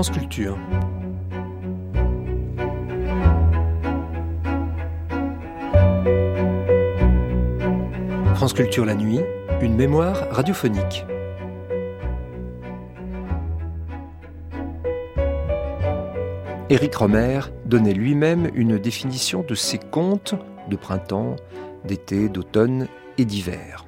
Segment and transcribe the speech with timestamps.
[0.00, 0.56] France Culture.
[8.86, 9.20] La nuit,
[9.60, 11.04] une mémoire radiophonique.
[16.70, 20.34] Éric Romer donnait lui-même une définition de ses contes
[20.70, 21.36] de printemps,
[21.84, 23.84] d'été, d'automne et d'hiver.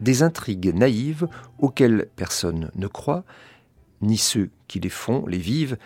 [0.00, 1.28] Des intrigues naïves
[1.60, 3.22] auxquelles personne ne croit,
[4.00, 5.76] ni ceux qui les font, les vivent,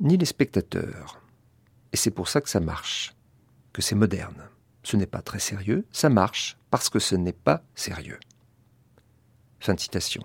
[0.00, 1.20] ni les spectateurs.
[1.92, 3.14] Et c'est pour ça que ça marche,
[3.72, 4.48] que c'est moderne.
[4.82, 8.18] Ce n'est pas très sérieux, ça marche parce que ce n'est pas sérieux.
[9.60, 10.22] Fin de citation.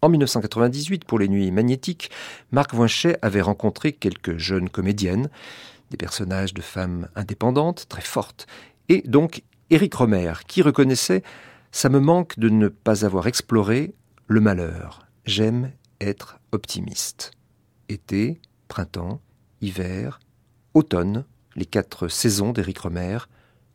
[0.00, 2.10] En 1998, pour les Nuits magnétiques,
[2.50, 5.30] Marc Voinchet avait rencontré quelques jeunes comédiennes,
[5.90, 8.48] des personnages de femmes indépendantes, très fortes,
[8.88, 11.22] et donc Éric Romer, qui reconnaissait
[11.70, 13.94] Ça me manque de ne pas avoir exploré
[14.26, 15.06] le malheur.
[15.24, 17.32] J'aime être optimiste.
[17.88, 19.20] Été, printemps,
[19.60, 20.20] hiver,
[20.74, 21.24] automne,
[21.56, 23.18] les quatre saisons d'Éric Romer,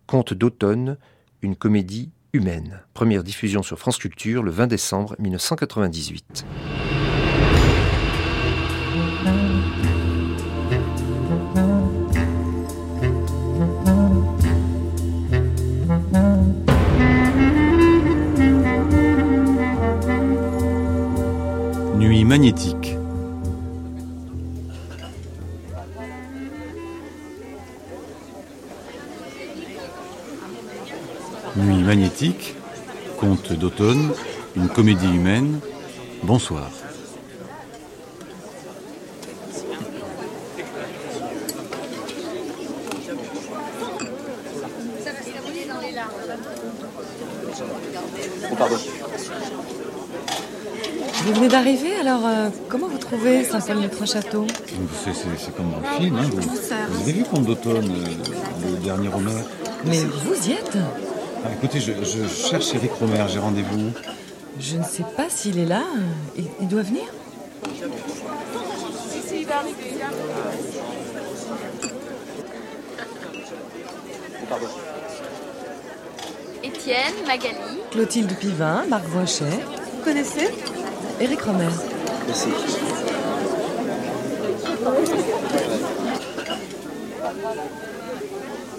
[0.06, 0.98] Conte d'automne,
[1.42, 2.82] une comédie humaine.
[2.94, 6.46] Première diffusion sur France Culture le 20 décembre 1998.
[22.38, 22.96] Magnétique.
[31.56, 32.54] Nuit magnétique,
[33.20, 34.12] conte d'automne,
[34.56, 35.60] une comédie humaine.
[36.22, 36.70] Bonsoir.
[51.24, 54.48] Vous venez d'arriver, alors euh, comment vous trouvez Saint-Paul-de-Croix-Château
[55.04, 56.16] C'est- comme dans le film.
[56.18, 59.32] Hein, vous, vous avez vu Conte d'automne, euh, le dernier Romer
[59.86, 60.78] Mais vous y êtes
[61.46, 63.92] Ah, Écoutez, je, je cherche Eric Romer, j'ai rendez-vous.
[64.60, 65.84] Je ne sais pas s'il est là.
[66.38, 67.04] Il, il doit venir
[76.64, 77.56] Étienne, Magali,
[77.92, 79.46] Clotilde Pivin, Marc Voinchet.
[79.46, 80.48] Vous connaissez?
[81.20, 81.68] Éric Romer.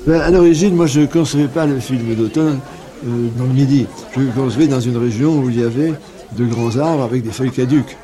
[0.07, 2.61] Ben, à l'origine, moi, je ne concevais pas le film d'automne
[3.07, 3.87] euh, dans le Midi.
[4.15, 5.93] Je le concevais dans une région où il y avait
[6.37, 7.97] de grands arbres avec des feuilles caduques.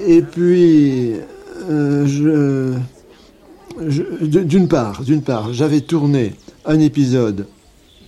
[0.00, 1.14] Et puis,
[1.68, 2.74] euh, je,
[4.26, 7.46] d'une part, d'une part, j'avais tourné un épisode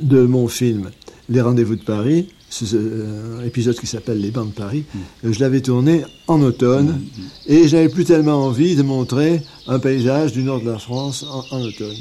[0.00, 0.91] de mon film
[1.28, 4.84] Les Rendez-vous de Paris, c'est euh, un épisode qui s'appelle Les Bancs de Paris.
[5.25, 7.00] Euh, Je l'avais tourné en automne
[7.47, 11.44] et j'avais plus tellement envie de montrer un paysage du nord de la France en-
[11.56, 11.97] en automne.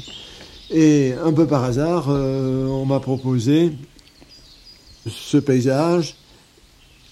[0.70, 3.72] Et un peu par hasard, euh, on m'a proposé
[5.08, 6.16] ce paysage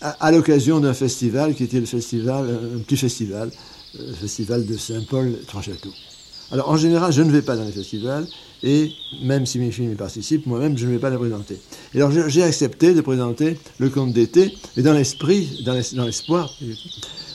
[0.00, 2.47] à, à l'occasion d'un festival qui était le festival,
[2.77, 3.50] un petit festival,
[3.98, 5.93] euh, le festival de Saint-Paul-Trois-Châteaux.
[6.50, 8.26] Alors en général, je ne vais pas dans les festivals
[8.62, 8.92] et
[9.22, 11.59] même si mes films y participent, moi-même, je ne vais pas les présenter.
[11.94, 15.94] Et alors je- j'ai accepté de présenter le conte d'été, et dans l'esprit, dans l'es-
[15.94, 16.54] dans l'espoir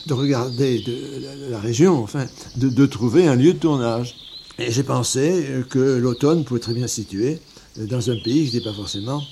[0.06, 2.26] de regarder de, de la région, enfin,
[2.56, 4.16] de, trouver un lieu de tournage.
[4.58, 7.38] Et j'ai pensé que l'automne pouvait très bien se situer
[7.76, 9.24] dans un pays qui n'était pas forcément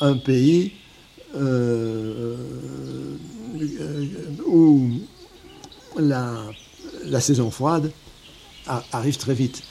[0.00, 0.72] un pays
[1.34, 2.36] euh,
[3.58, 4.06] euh,
[4.46, 4.90] où
[5.98, 7.90] la, saison froide
[8.92, 9.62] arrive très vite.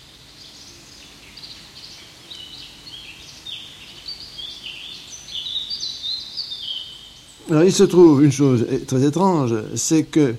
[7.49, 10.35] Alors il se trouve une chose très étrange, c'est que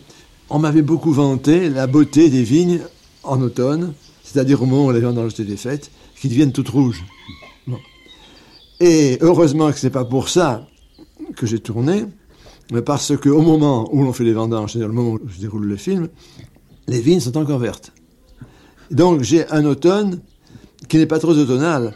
[0.51, 2.81] on m'avait beaucoup vanté la beauté des vignes
[3.23, 5.91] en automne, c'est-à-dire au moment où les vendanges étaient faites,
[6.21, 7.05] qui deviennent toutes rouges.
[8.81, 10.67] Et heureusement que ce n'est pas pour ça
[11.35, 12.05] que j'ai tourné,
[12.71, 15.65] mais parce qu'au moment où l'on fait les vendanges, c'est-à-dire le moment où je déroule
[15.65, 16.09] le film,
[16.87, 17.93] les vignes sont encore vertes.
[18.91, 20.21] Donc j'ai un automne
[20.89, 21.95] qui n'est pas trop automnal.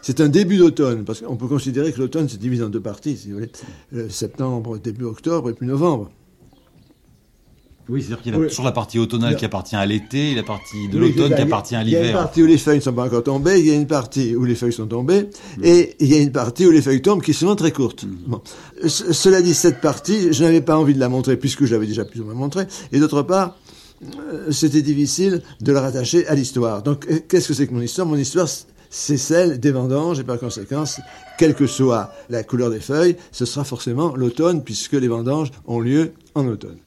[0.00, 3.16] C'est un début d'automne, parce qu'on peut considérer que l'automne se divise en deux parties,
[3.16, 3.50] si vous voulez.
[3.94, 6.10] Euh, septembre, début octobre et puis novembre.
[7.88, 8.48] Oui, c'est-à-dire qu'il y a Oui.
[8.48, 11.40] toujours la partie automnale qui appartient à l'été et la partie de Oui, l'automne qui
[11.40, 12.20] appartient à Il y a une l'hiver.
[12.20, 14.44] partie où les feuilles ne sont pas encore tombées, il y a une partie où
[14.44, 15.30] les feuilles sont tombées,
[15.62, 18.04] et il y a une partie où les feuilles tombent qui est souvent très courte.
[18.26, 18.42] Bon.
[18.86, 21.86] Ce- Cela dit, cette partie, je n'avais pas envie de la montrer puisque je l'avais
[21.86, 23.67] déjà plus ou moins montrée, et d'autre part, euh,
[24.50, 26.82] c'était difficile de la rattacher à l'histoire.
[26.82, 28.06] Donc, euh, qu'est-ce que c'est que mon histoire?
[28.06, 28.48] Mon histoire,
[28.90, 30.84] c'est celle des vendanges, et par conséquent,
[31.38, 35.80] quelle que soit la couleur des feuilles, ce sera forcément l'automne, puisque les vendanges ont
[35.80, 36.78] lieu en automne.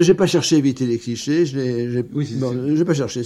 [0.00, 3.22] J'ai pas cherché à éviter les clichés, je n'ai Oui, bon, pas cherché.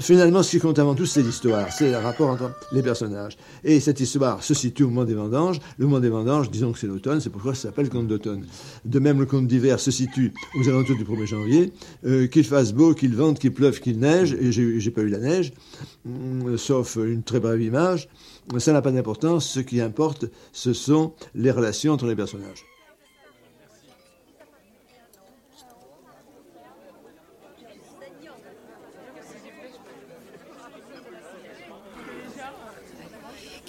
[0.00, 3.36] Finalement, ce qui compte avant tout, c'est l'histoire, c'est le rapport entre les personnages.
[3.62, 5.60] Et cette histoire se situe au moment des vendanges.
[5.78, 8.44] Le moment des vendanges, disons que c'est l'automne, c'est pourquoi ça s'appelle conte d'automne.
[8.84, 11.72] De même, le conte d'hiver se situe aux alentours du 1er janvier.
[12.04, 15.18] Euh, qu'il fasse beau, qu'il vente, qu'il pleuve, qu'il neige, et j'ai pas eu la
[15.18, 15.52] neige,
[16.04, 18.08] hum, sauf une très brève image.
[18.58, 19.48] Ça n'a pas d'importance.
[19.48, 22.64] Ce qui importe, ce sont les relations entre les personnages.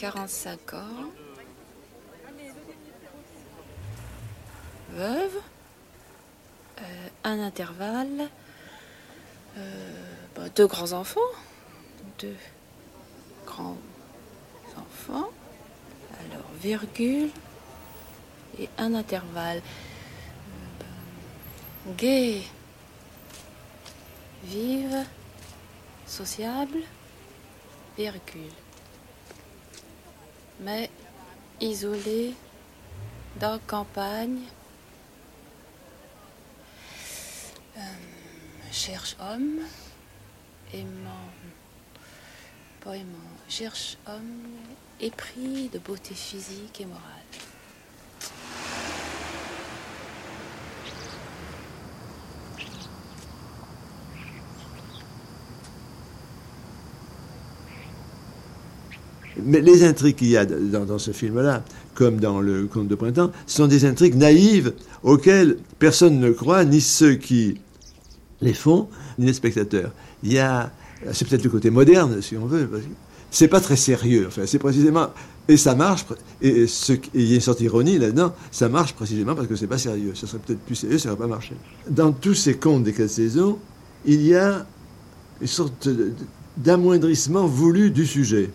[0.03, 0.79] 45 ans.
[4.91, 5.37] Veuve.
[6.81, 8.27] Euh, un intervalle.
[9.57, 11.21] Euh, bah, deux grands-enfants.
[12.19, 12.35] Deux
[13.45, 15.29] grands-enfants.
[16.19, 17.29] Alors, virgule.
[18.59, 19.61] Et un intervalle.
[20.81, 22.41] Euh, Gay.
[24.43, 25.05] Vive.
[26.05, 26.79] Sociable.
[27.97, 28.62] Virgule
[30.63, 30.89] mais
[31.61, 32.33] isolé
[33.39, 34.41] dans campagne.
[37.77, 37.81] Euh,
[38.71, 39.59] cherche homme,
[40.73, 41.29] aimant,
[42.81, 44.43] pas aimant, cherche homme,
[44.99, 47.22] épris de beauté physique et morale.
[59.41, 61.63] Mais les intrigues qu'il y a dans, ce film-là,
[61.95, 66.81] comme dans le Conte de printemps, sont des intrigues naïves auxquelles personne ne croit, ni
[66.81, 67.59] ceux qui
[68.41, 68.87] les font,
[69.17, 69.91] ni les spectateurs.
[70.23, 70.71] Il y a,
[71.11, 72.69] c'est peut-être le côté moderne, si on veut.
[73.31, 74.25] C'est pas très sérieux.
[74.27, 75.07] Enfin, c'est précisément
[75.47, 76.05] et ça marche.
[76.41, 76.65] Et,
[77.13, 78.33] il y a une sorte d'ironie là-dedans.
[78.51, 80.13] Ça marche précisément parce que c'est pas sérieux.
[80.15, 81.55] Ça serait peut-être plus sérieux, ça n'aurait pas marché.
[81.89, 83.57] Dans tous ces contes des quatre saisons,
[84.05, 84.65] il y a
[85.41, 85.89] une sorte
[86.57, 88.51] d'amoindrissement voulu du sujet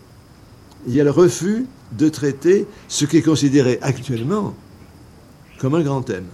[0.87, 4.55] il y a le refus de traiter ce qui est considéré actuellement
[5.59, 6.25] comme un grand thème.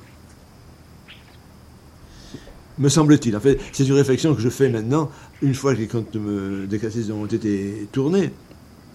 [2.77, 3.35] Me semble-t-il.
[3.35, 5.09] En fait, c'est une réflexion que je fais maintenant,
[5.41, 8.31] une fois que les contes me- des cassettes ont été tournés.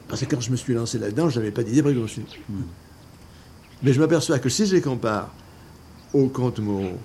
[0.07, 2.23] Parce que quand je me suis lancé là-dedans, je n'avais pas d'idée préconçue.
[3.83, 5.33] Mais je m'aperçois que si je les compare
[6.13, 6.99] aux contes moraux,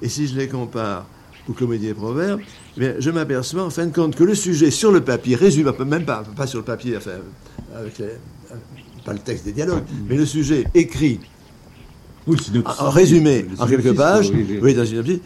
[0.00, 1.06] et si je les compare
[1.48, 2.40] aux comédies et proverbes,
[2.76, 5.72] eh bien, je m'aperçois en fin de compte que le sujet sur le papier, résumé,
[5.84, 7.18] même pas, pas sur le papier, enfin,
[7.76, 8.54] avec les- euh,
[9.04, 11.20] pas le texte des dialogues, mais le sujet écrit
[12.26, 12.36] Oui,
[12.78, 14.30] en résumé en quelques pages,
[14.62, 15.18] oui, dans une synopsis,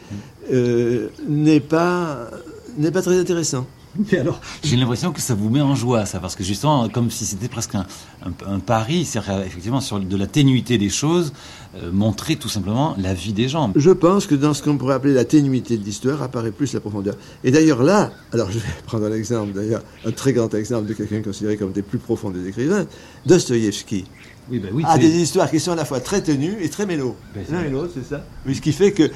[0.51, 2.29] euh, n'est pas
[2.77, 3.67] n'est pas très intéressant.
[4.11, 7.09] Mais alors, J'ai l'impression que ça vous met en joie, ça, parce que justement, comme
[7.09, 7.85] si c'était presque un,
[8.25, 11.33] un- un pari, c'est-à-dire effectivement sur de la ténuité des choses,
[11.81, 13.71] euh, montrer tout simplement la vie des gens.
[13.75, 16.79] Je pense que dans ce qu'on pourrait appeler la ténuité de l'histoire apparaît plus la
[16.79, 17.15] profondeur.
[17.43, 20.93] Et d'ailleurs là, alors je vais prendre un exemple, d'ailleurs, un très grand exemple de
[20.93, 22.85] quelqu'un considéré comme des plus profonds des écrivains,
[23.25, 24.05] Dostoïevski.
[24.49, 26.69] Oui, ben oui, a c'est- des histoires qui sont à la fois très tenues et
[26.69, 27.15] très mélo.
[27.35, 27.67] Ben, L'un vrai.
[27.67, 28.23] et l'autre, c'est ça.
[28.45, 29.09] Oui, ce qui fait que euh,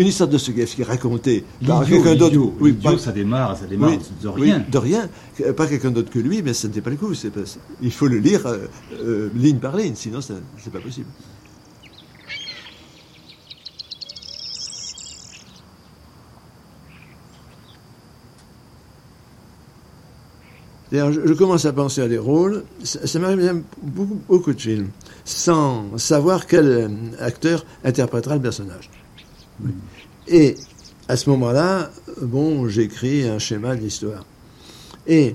[0.00, 3.92] une histoire de Dostoïevski racontée par quelqu'un d'autre, oui, ça démarre, ça démarre
[4.22, 4.64] de rien.
[4.70, 5.08] de rien,
[5.56, 7.12] pas quelqu'un d'autre que lui, mais ça ne fait pas le coup.
[7.34, 7.40] pas-
[7.82, 8.66] il faut le lire euh,
[9.02, 11.06] euh, ligne par ligne, sinon ça- c'est pas possible.
[20.90, 22.64] D'ailleurs, je, commence à penser à des rôles.
[22.82, 24.88] Ça, ça m'arrive beaucoup, beaucoup de films,
[25.24, 28.90] sans savoir quel euh, acteur interprétera le personnage.
[30.28, 30.54] Et
[31.08, 31.90] à ce moment-là,
[32.22, 34.24] bon, j'écris un schéma de l'histoire.
[35.06, 35.34] Et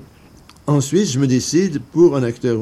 [0.66, 2.60] ensuite, je me décide pour un acteur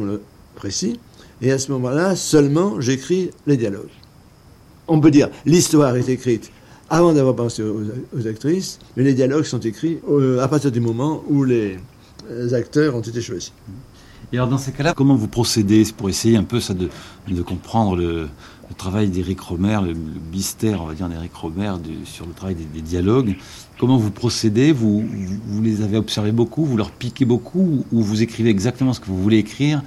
[0.56, 1.00] précis.
[1.42, 3.90] Et à ce moment-là, seulement, j'écris les dialogues.
[4.88, 6.52] On peut dire, l'histoire est écrite
[6.90, 7.82] avant d'avoir pensé aux,
[8.18, 11.78] aux actrices, mais les dialogues sont écrits euh, à partir du moment où les
[12.54, 13.52] acteurs ont été choisis.
[14.34, 16.90] Et alors dans ces cas-là, comment vous procédez pour essayer un peu ça de,
[17.28, 18.22] de comprendre le,
[18.70, 19.96] le travail d'Éric Romer, le, le
[20.32, 23.36] mystère, on va dire, d'Éric Romer du- sur le travail des, des dialogues
[23.80, 25.04] Comment vous procédez vous,
[25.48, 29.08] vous, les avez observés beaucoup, vous leur piquez beaucoup, ou vous écrivez exactement ce que
[29.08, 29.82] vous voulez écrire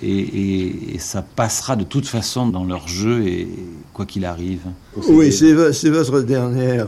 [0.00, 3.48] et, et- et ça passera de toute façon dans leur jeu, et
[3.92, 4.60] quoi qu'il arrive
[5.08, 6.86] Oui, c'est vo- c'est votre dernière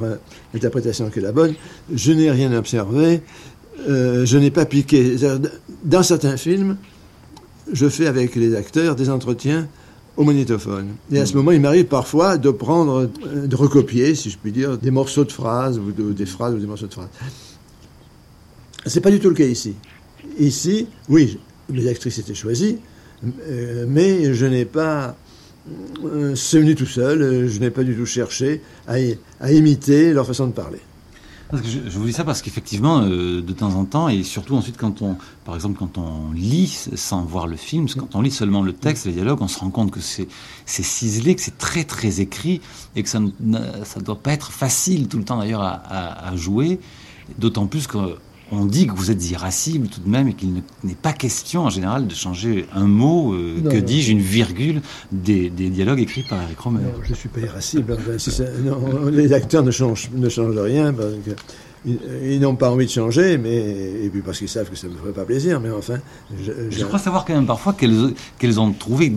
[0.54, 1.54] interprétation qui est la bonne.
[1.92, 3.22] Je n'ai rien observé,
[3.88, 5.16] euh, je n'ai pas piqué.
[5.84, 6.76] Dans certains films,
[7.72, 9.68] je fais avec les acteurs des entretiens
[10.16, 10.88] au magnétophone.
[11.10, 14.52] Et à ce moment, il m'arrive parfois de prendre, euh, de recopier, si je puis
[14.52, 17.08] dire, des morceaux de phrases ou, de- des phrases ou des morceaux de phrases.
[18.86, 19.74] C'est pas du tout le cas ici.
[20.38, 21.38] Ici, oui,
[21.72, 22.78] les actrices étaient choisies,
[23.48, 25.16] euh, mais je n'ai pas
[26.04, 30.48] euh, c'est venu tout seul, je n'ai pas du tout cherché à imiter leur façon
[30.48, 30.80] de parler.
[31.52, 35.02] Je, vous dis ça parce qu'effectivement, euh, de temps en temps, et surtout ensuite quand
[35.02, 38.72] on, par exemple, quand on lit sans voir le film, quand on lit seulement le
[38.72, 40.28] texte, les dialogues, on se rend compte que c'est
[40.66, 42.60] ciselé, que c'est très très écrit,
[42.96, 46.80] et que ça ne ça doit pas être facile tout le temps d'ailleurs à, jouer,
[47.38, 47.86] d'autant plus
[48.52, 50.52] qu'on dit que vous êtes irascible tout de même et qu'il
[50.84, 55.48] n'est pas question en général de changer un mot, euh, que dis-je, une virgule des,
[55.48, 56.80] dialogues écrits par Eric Romer.
[57.02, 57.96] je ne suis pas irascible.
[59.10, 60.92] les acteurs ne changent, ne changent rien.
[60.92, 61.30] Parce que
[61.86, 64.92] ils, n'ont pas envie de changer, mais et puis parce qu'ils savent que ça ne
[64.92, 65.58] me ferait pas plaisir.
[65.58, 65.98] Mais enfin,
[66.38, 69.14] je, crois savoir quand même parfois qu'elles ont trouvé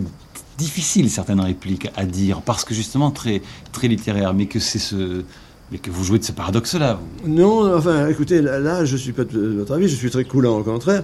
[0.56, 5.24] difficile certaines répliques à dire parce que justement très très littéraire, mais que c'est ce
[5.70, 7.00] mais que vous jouez de ce paradoxe-là.
[7.26, 10.62] Non, enfin, écoutez, là, je suis pas de votre avis, je suis très coulant, au
[10.62, 11.02] contraire.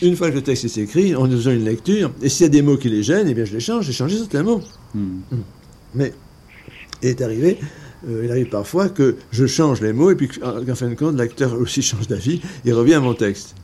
[0.00, 2.50] Une fois que le texte est écrit, en faisant une lecture, et s'il y a
[2.50, 4.62] des mots qui les gênent, eh bien je les change, j'ai changé certains mots.
[4.94, 5.18] Hmm.
[5.32, 5.42] Hmm.
[5.94, 6.12] Mais
[7.02, 7.58] il est arrivé
[8.06, 11.16] euh, il arrive parfois que je change les mots et puis qu'en fin de compte,
[11.16, 13.54] l'acteur aussi change d'avis et revient à mon texte.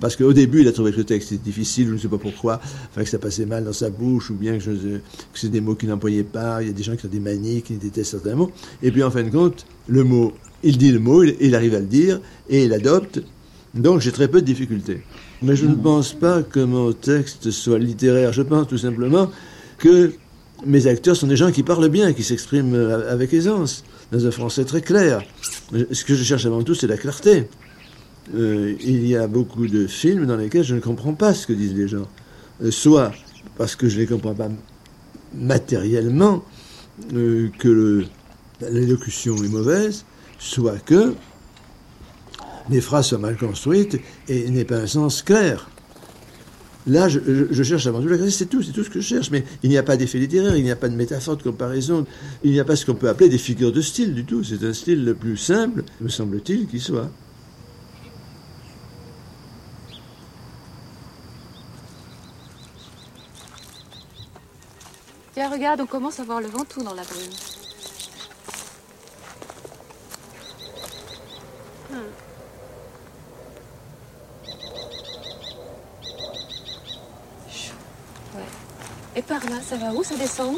[0.00, 2.18] Parce qu'au début, il a trouvé que le texte était difficile, je ne sais pas
[2.18, 5.00] pourquoi, enfin, que ça passait mal dans sa bouche, ou bien que,
[5.34, 7.62] c'est des mots qu'il n'employait pas, il y a des gens qui ont des manies,
[7.62, 8.52] qui détestent certains mots.
[8.82, 11.80] Et puis en fin de compte, le mot, il dit le mot, il, arrive à
[11.80, 13.22] le dire, et il adopte.
[13.74, 15.02] Donc j'ai très peu de difficultés.
[15.42, 19.30] Mais je ne pense pas que mon texte soit littéraire, je pense tout simplement
[19.78, 20.12] que
[20.64, 22.76] mes acteurs sont des gens qui parlent bien, qui s'expriment
[23.08, 25.22] avec aisance, dans un français très clair.
[25.90, 27.48] Ce que je cherche avant tout, c'est la clarté.
[28.34, 31.52] Euh, il y a beaucoup de films dans lesquels je ne comprends pas ce que
[31.52, 32.08] disent les gens.
[32.62, 33.12] Euh, soit
[33.58, 34.48] parce que je ne les comprends pas
[35.34, 36.44] matériellement,
[37.10, 38.04] que
[38.70, 40.04] l'élocution est mauvaise,
[40.38, 41.14] soit que
[42.70, 45.68] les phrases sont mal construites et n'aient pas un sens clair.
[46.86, 49.30] Là, je, cherche avant tout la c'est tout, c'est tout ce que je cherche.
[49.30, 52.06] Mais il n'y a pas d'effet littéraire, il n'y a pas de métaphore de comparaison,
[52.42, 54.44] il n'y a pas ce qu'on peut appeler des figures de style du tout.
[54.44, 57.10] C'est un style le plus simple, me semble-t-il, qui soit.
[65.50, 67.30] Regarde, on commence à voir le vent tout dans la brume.
[79.16, 80.56] Et par là, ça va où Ça descend?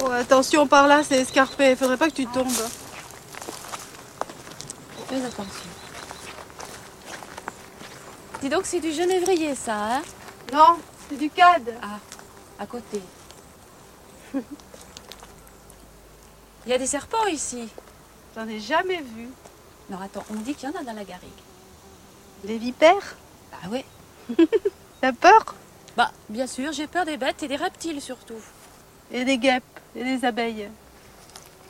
[0.00, 1.74] Oh, attention, par là, c'est escarpé.
[1.74, 2.46] Faudrait pas que tu tombes.
[5.08, 5.68] Fais attention.
[8.40, 10.02] Dis donc, c'est du genévrier, ça, hein?
[10.52, 10.78] Non,
[11.08, 11.74] c'est du cad.
[11.82, 11.98] Ah,
[12.58, 13.00] à côté.
[14.34, 14.42] Il
[16.70, 17.68] y a des serpents ici.
[18.34, 19.28] J'en ai jamais vu.
[19.90, 21.30] Non, attends, on dit qu'il y en a dans la garrigue.
[22.44, 23.16] Des vipères?
[23.52, 23.84] Ah ouais.
[25.00, 25.54] T'as peur?
[25.96, 28.40] Bah, bien sûr, j'ai peur des bêtes et des reptiles surtout.
[29.10, 29.64] Et des guêpes
[29.96, 30.68] et des abeilles.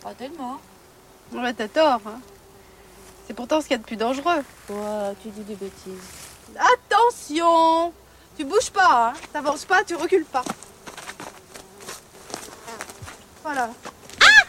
[0.03, 0.59] Pas tellement.
[1.33, 2.01] Ouais, t'as tort.
[2.07, 2.21] Hein.
[3.27, 4.43] C'est pourtant ce qu'il y a de plus dangereux.
[4.69, 6.03] Ouais, tu dis des bêtises.
[6.57, 7.93] Attention
[8.39, 9.13] Tu bouges pas, hein.
[9.33, 10.45] T'avances pas, tu recules pas.
[13.43, 13.69] Voilà.
[14.21, 14.45] Ah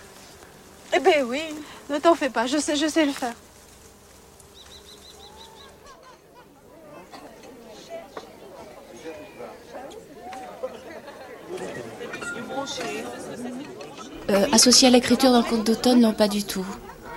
[0.96, 1.41] Eh ben oui,
[1.89, 3.34] ne t'en fais pas, je sais, je sais le faire.
[14.29, 16.65] Euh, associé à l'écriture dans le conte d'automne, non, pas du tout.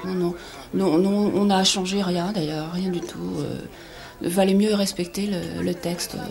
[0.05, 0.35] Non,
[0.73, 3.37] non, non, on n'a changé rien d'ailleurs, rien du tout.
[4.23, 5.29] Il euh, valait mieux respecter
[5.61, 6.26] le, texte, euh,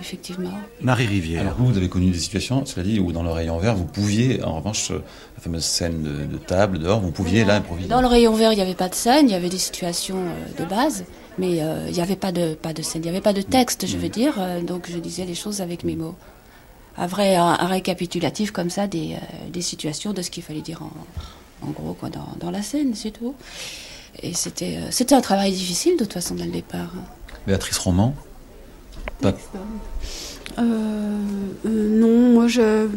[0.00, 0.50] effectivement.
[0.80, 1.42] Marie Rivière.
[1.42, 3.84] Alors vous, vous avez connu des situations, cela dit, où dans le rayon vert, vous
[3.84, 7.88] pouviez, en revanche, la fameuse scène de, table dehors, vous pouviez là improviser.
[7.88, 10.18] Dans le rayon vert, il n'y avait pas de scène, il y avait des situations
[10.58, 11.04] de base,
[11.38, 11.56] mais
[11.88, 13.96] il n'y avait pas de, pas de scène, il n'y avait pas de texte, je
[13.96, 14.34] veux dire,
[14.66, 16.14] donc je disais les choses avec mes mots
[16.96, 20.82] un vrai un, récapitulatif comme ça des, euh, des, situations, de ce qu'il fallait dire
[20.82, 23.34] en, en gros quoi, dans, dans, la scène, c'est tout.
[24.22, 26.92] Et c'était, euh, c'était un travail difficile de toute façon dès le départ.
[27.46, 28.14] Béatrice Roman
[30.58, 31.18] euh,
[31.64, 32.88] Non, moi je,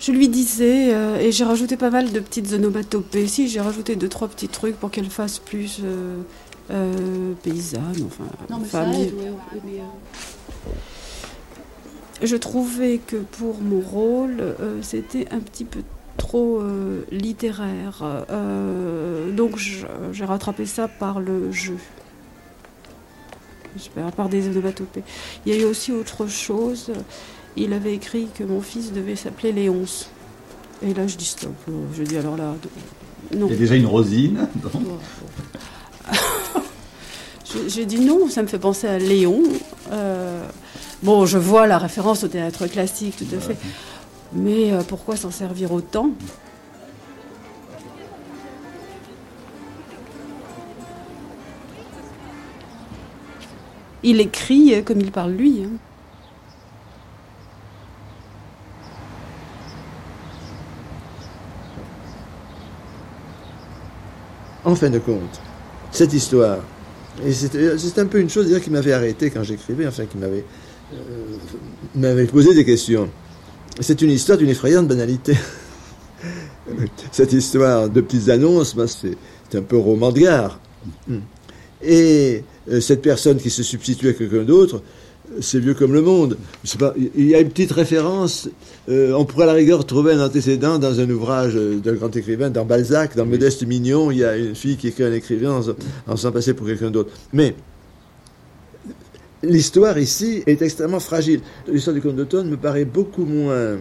[0.00, 3.26] je lui disais, et j'ai rajouté pas mal de petites onomatopées.
[3.26, 5.82] Si, j'ai rajouté deux, trois petits trucs pour qu'elle fasse plus
[7.42, 9.12] paysanne, enfin, non, mais famille.
[12.22, 15.80] je trouvais que pour mon rôle, euh, c'était un petit peu
[16.16, 18.02] trop euh, littéraire.
[18.30, 21.76] Euh, donc j'ai rattrapé ça par le jeu.
[24.16, 25.02] Par des onomatopées.
[25.44, 26.90] Il y a eu aussi autre chose.
[27.56, 30.10] Il avait écrit que mon fils devait s'appeler Léonce.
[30.82, 31.54] Et là, je dis stop.
[31.96, 32.54] Je dis alors là,
[33.36, 33.46] non.
[33.46, 34.48] Il y a déjà une rosine.
[37.66, 39.42] J'ai dit non, ça me fait penser à Léon.
[41.02, 43.56] Bon, je vois la référence au théâtre classique, tout à fait.
[44.32, 46.10] Mais euh, pourquoi s'en servir autant?
[54.02, 55.62] Il écrit comme il parle lui.
[55.64, 55.76] Hein.
[64.64, 65.40] En fin de compte,
[65.90, 66.58] cette histoire,
[67.24, 70.44] et c'est un peu une chose qui m'avait arrêté quand j'écrivais, enfin qui m'avait
[70.92, 71.36] euh,
[71.94, 73.08] m'avait posé des questions.
[73.80, 75.36] C'est une histoire d'une effrayante banalité.
[77.12, 79.16] Cette histoire de petites annonces, ben, c'est
[79.54, 80.60] un peu roman de gare.
[81.82, 82.40] Et euh,
[82.80, 84.82] cette personne qui se substitue à quelqu'un d'autre,
[85.40, 86.36] c'est vieux comme le monde.
[86.78, 88.48] Pas, il y a une petite référence,
[88.88, 92.50] euh, on pourrait à la rigueur trouver un antécédent dans un ouvrage d'un grand écrivain,
[92.50, 96.12] dans Balzac, dans Modeste Mignon, il y a une fille qui écrit un écrivain en,
[96.12, 97.10] en s'en passer pour quelqu'un d'autre.
[97.32, 97.54] Mais
[99.42, 101.40] l'histoire ici est extrêmement fragile.
[101.70, 103.76] L'histoire du conte d'automne me paraît beaucoup moins, euh,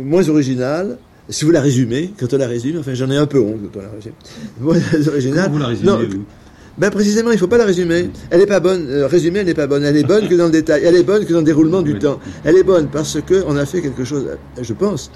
[0.00, 0.98] moins originale.
[1.28, 3.78] Si vous la résumez, quand on la résume, enfin j'en ai un peu honte quand
[3.78, 4.12] on la résume.
[4.60, 5.50] Moins originale.
[5.50, 6.08] vous la résumez
[6.78, 8.10] ben précisément, il ne faut pas la résumer.
[8.30, 8.86] Elle n'est pas bonne.
[8.88, 9.84] Euh, résumée, elle n'est pas bonne.
[9.84, 10.82] Elle est bonne que dans le détail.
[10.84, 12.18] Elle est bonne que dans le déroulement du temps.
[12.44, 14.26] Elle est bonne parce qu'on a fait quelque chose,
[14.60, 15.10] je pense,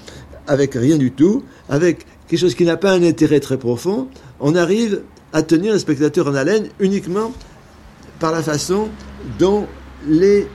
[0.45, 4.07] avec rien du tout, avec quelque chose qui n'a pas un intérêt très profond.
[4.39, 5.01] On arrive
[5.33, 7.33] à tenir le spectateur en haleine uniquement
[8.19, 8.89] par la façon
[9.39, 9.65] dont
[10.07, 10.47] les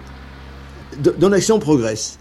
[1.19, 2.19] dont l'action progresse.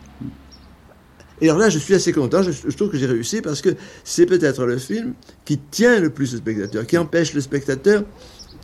[1.41, 3.69] Et alors là, je suis assez content, je, trouve que j'ai réussi parce que
[4.03, 8.03] c'est peut-être le film qui tient le plus le spectateur, qui empêche le spectateur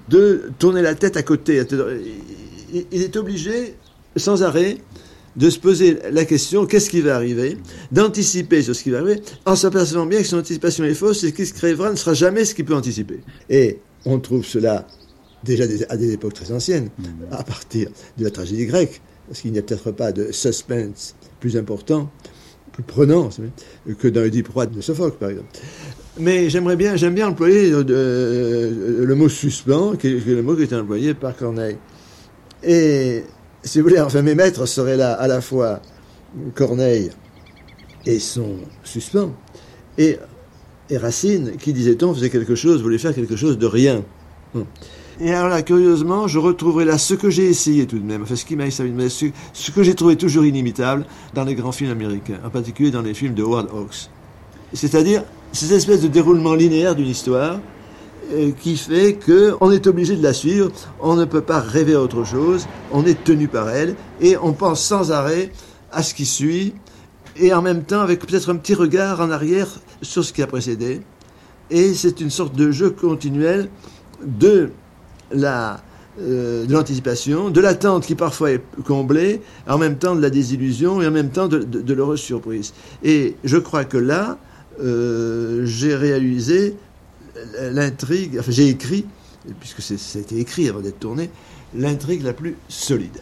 [0.10, 1.62] de tourner la tête à côté.
[2.92, 3.76] Il est obligé,
[4.16, 4.78] sans arrêt,
[5.38, 7.58] de se poser la question qu'est-ce qui va arriver,
[7.92, 11.30] d'anticiper sur ce qui va arriver, en s'apercevant bien que son anticipation est fausse et
[11.30, 13.22] ce qui se créera ne sera jamais ce qu'il peut anticiper.
[13.50, 14.88] Et on trouve cela
[15.44, 17.06] déjà à des époques très anciennes, mm.
[17.32, 21.56] à partir de la tragédie grecque, parce qu'il n'y a peut-être pas de suspense plus
[21.56, 22.10] important,
[22.72, 23.30] plus prenant
[24.00, 25.50] que dans Oedipe roi de Sophocle, par exemple.
[26.20, 30.56] Mais j'aimerais bien, j'aime bien employer le, euh, le mot suspens, qui est, le mot
[30.56, 31.78] qui est employé par Corneille.
[32.64, 33.24] Et
[33.64, 35.82] si vous voulez, enfin mes maîtres seraient là à la fois
[36.56, 37.12] Corneille
[38.06, 39.32] et son suspens,
[39.98, 40.18] et,
[40.90, 44.04] et Racine, qui disait-on faisait quelque chose, voulait faire quelque chose de rien.
[44.56, 44.66] Hum.
[45.20, 48.36] Et alors là, curieusement, je retrouverai là ce que j'ai essayé tout de même, enfin
[48.36, 52.40] ce qui m'a ce, ce que j'ai trouvé toujours inimitable dans les grands films américains,
[52.44, 54.10] en particulier dans les films de Howard Hawks.
[54.74, 57.60] C'est-à-dire cette espèce de déroulement linéaire d'une histoire
[58.34, 62.02] euh, qui fait qu'on est obligé de la suivre, on ne peut pas rêver à
[62.02, 65.52] autre chose, on est tenu par elle, et on pense sans arrêt
[65.92, 66.74] à ce qui suit,
[67.38, 69.68] et en même temps avec peut-être un petit regard en arrière
[70.02, 71.02] sur ce qui a précédé.
[71.70, 73.70] Et c'est une sorte de jeu continuel
[74.26, 74.72] de
[75.32, 75.82] la,
[76.20, 81.02] euh, de l'anticipation, de l'attente qui parfois est comblée, en même temps de la désillusion
[81.02, 82.74] et en même temps de, de, l'heureuse surprise.
[83.04, 84.38] Et je crois que là,
[84.82, 86.76] euh, j'ai réalisé
[87.60, 89.06] l'intrigue, enfin j'ai écrit,
[89.60, 91.30] puisque ça a été écrit avant d'être tourné,
[91.76, 93.20] l'intrigue la plus solide.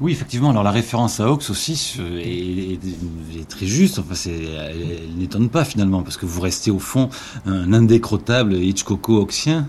[0.00, 0.50] Oui, effectivement.
[0.50, 3.98] Alors la référence à Hawks aussi est, très juste.
[3.98, 7.10] Enfin, elle, n'étonne pas finalement parce que vous restez au fond
[7.44, 9.68] un indécrottable Hitchcocko Hawksien.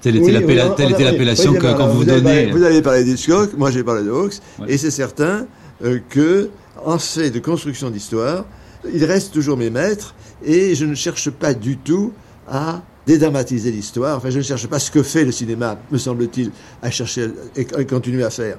[0.00, 2.50] Telle était l'appellation que quand vous, vous donnez.
[2.50, 4.34] vous avez parlé d'Hitchcock, moi j'ai parlé de Hawks,
[4.66, 5.46] et c'est certain
[5.84, 6.50] euh, que
[6.84, 8.44] en fait de construction d'histoire,
[8.92, 12.12] il reste toujours mes maîtres, et je ne cherche pas du tout
[12.48, 14.16] à dédramatiser l'histoire.
[14.18, 16.50] Enfin, je ne cherche pas ce que fait le cinéma, me semble-t-il,
[16.82, 18.58] à chercher et continuer à faire.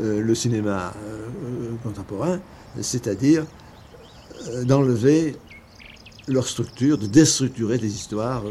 [0.00, 2.40] Euh, le cinéma euh, contemporain,
[2.80, 3.44] c'est-à-dire
[4.48, 5.36] euh, d'enlever
[6.26, 8.42] leur structure, de déstructurer les histoires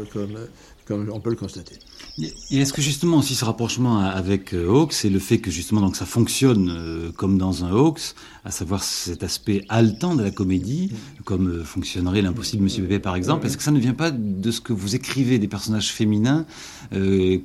[0.86, 1.78] comme on peut le constater.
[2.18, 5.96] Et est-ce que justement aussi ce rapprochement avec Hawks, c'est le fait que justement donc
[5.96, 10.92] ça fonctionne comme dans un Hawks, à savoir cet aspect haletant de la comédie,
[11.24, 14.60] comme fonctionnerait l'impossible Monsieur Bébé par exemple, est-ce que ça ne vient pas de ce
[14.60, 16.46] que vous écrivez des personnages féminins,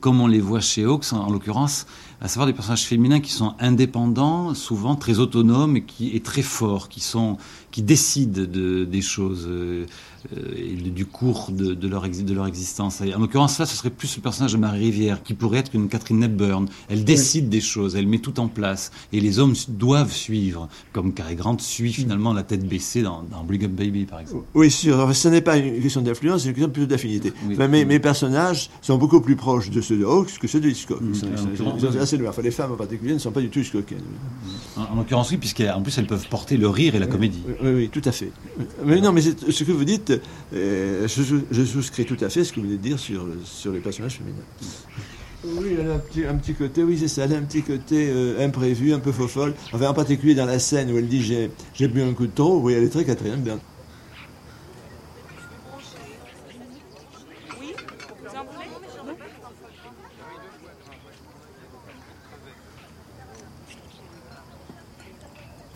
[0.01, 1.87] comme on les voit chez Hawks en l'occurrence
[2.21, 6.41] à savoir des personnages féminins qui sont indépendants, souvent très autonomes et, qui, et très
[6.41, 7.37] forts, qui sont
[7.79, 9.85] qui décident de, des choses euh,
[10.93, 13.01] du cours de, de, leur, de leur existence.
[13.01, 15.87] en l'occurrence, là, ce serait plus le personnage de Marie Rivière, qui pourrait être une
[15.87, 16.67] Catherine Hepburn.
[16.89, 21.13] Elle décide des choses, elle met tout en place, et les hommes doivent suivre, comme
[21.13, 24.43] Cary Grant suit finalement la tête baissée dans, dans Bring Up Baby, par exemple.
[24.55, 25.15] Oui, sûr.
[25.15, 27.31] Ce n'est pas une question d'influence, c'est une question plutôt d'affinité.
[27.47, 30.99] mes, mes, personnages sont beaucoup plus proches de ceux de Hawks que ceux de Hitchcock.
[30.99, 34.01] Mmh, Enfin, les femmes en particulier ne sont pas du tout Hitchcockiennes.
[34.75, 37.41] En, en l'occurrence, oui, puisqu'en plus elles peuvent porter le rire et la comédie.
[37.61, 38.31] Oui, oui, tout à fait.
[38.85, 40.13] Mais non, mais ce que vous dites,
[40.53, 43.25] euh, je, souscris tout à fait ce que vous venez dire sur,
[43.71, 44.35] les personnages féminins.
[45.43, 47.61] Oui, elle a un petit, un petit côté, oui, c'est ça, elle a un petit
[47.61, 49.53] côté euh, imprévu, un peu faux folle.
[49.71, 52.59] Enfin, en particulier dans la scène où elle dit j'ai, bu un coup de trop,
[52.59, 53.59] oui, elle est très quatrième bien.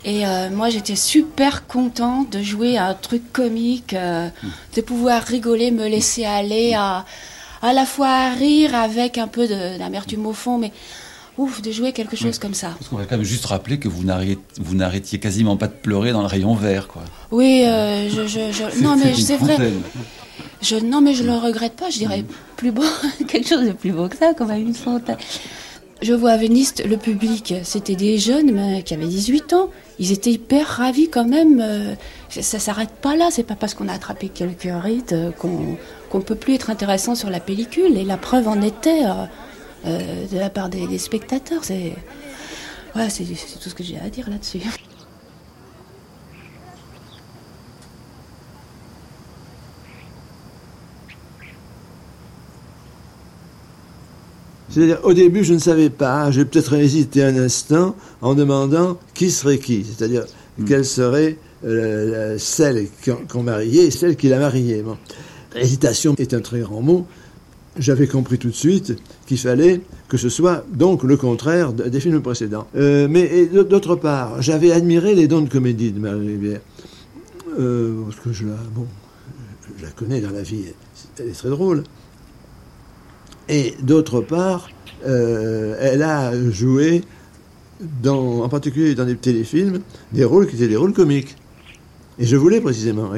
[0.04, 4.28] Et euh, moi, j'étais super contente de jouer à un truc comique, euh,
[4.76, 7.04] de pouvoir rigoler, me laisser aller, à,
[7.62, 10.72] à la fois rire avec un peu d'amertume au fond, mais
[11.38, 12.72] ouf, de jouer quelque chose comme ça.
[12.78, 16.20] Parce qu'on va quand même juste rappeler que vous n'arrêtiez, quasiment pas de pleurer dans
[16.20, 17.02] le rayon vert, quoi.
[17.30, 19.56] Oui, euh, je, je, je- non mais c'est vrai.
[20.60, 21.88] Je, non mais je le regrette pas.
[21.90, 22.24] Je dirais
[22.56, 22.84] plus beau,
[23.28, 25.16] quelque chose de plus beau que ça, comme à une fontaine.
[26.04, 29.70] Je vois à Venise le public, c'était des jeunes qui avaient 18 ans.
[29.98, 31.62] Ils étaient hyper ravis quand même.
[31.62, 31.94] euh,
[32.28, 33.28] ça s'arrête pas là.
[33.30, 37.30] C'est pas parce qu'on a attrapé quelques rites euh, qu'on peut plus être intéressant sur
[37.30, 37.96] la pellicule.
[37.96, 39.04] Et la preuve en était
[39.86, 41.64] euh, de la part des, spectateurs.
[41.64, 41.94] C'est
[42.94, 44.60] ouais, c'est c'est tout ce que j'ai à dire là-dessus.
[54.74, 59.30] C'est-à-dire, au début, je ne savais pas, j'ai peut-être hésité un instant en demandant qui
[59.30, 60.24] serait qui, c'est-à-dire
[60.66, 62.86] quelle serait euh, celle
[63.30, 64.82] qu'on mariait et celle qui l'a mariée.
[64.82, 64.96] Bon.
[65.56, 67.06] Hésitation est un très grand mot.
[67.78, 68.94] J'avais compris tout de suite
[69.26, 72.66] qu'il fallait que ce soit donc le contraire de- des films précédents.
[72.76, 76.60] Euh, mais d'autre part, j'avais admiré les dons de comédie de Marie Rivière.
[77.58, 78.86] Euh, parce que je la, bon,
[79.78, 80.64] je la connais dans la vie,
[81.18, 81.82] elle est très drôle.
[83.48, 84.70] Et d'autre part,
[85.06, 87.02] euh, elle a joué,
[88.02, 89.80] dans, en particulier dans des téléfilms,
[90.12, 91.36] des rôles qui étaient des rôles comiques.
[92.18, 93.10] Et je voulais précisément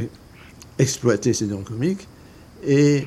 [0.79, 2.09] exploiter ces dons comiques.
[2.67, 3.07] Et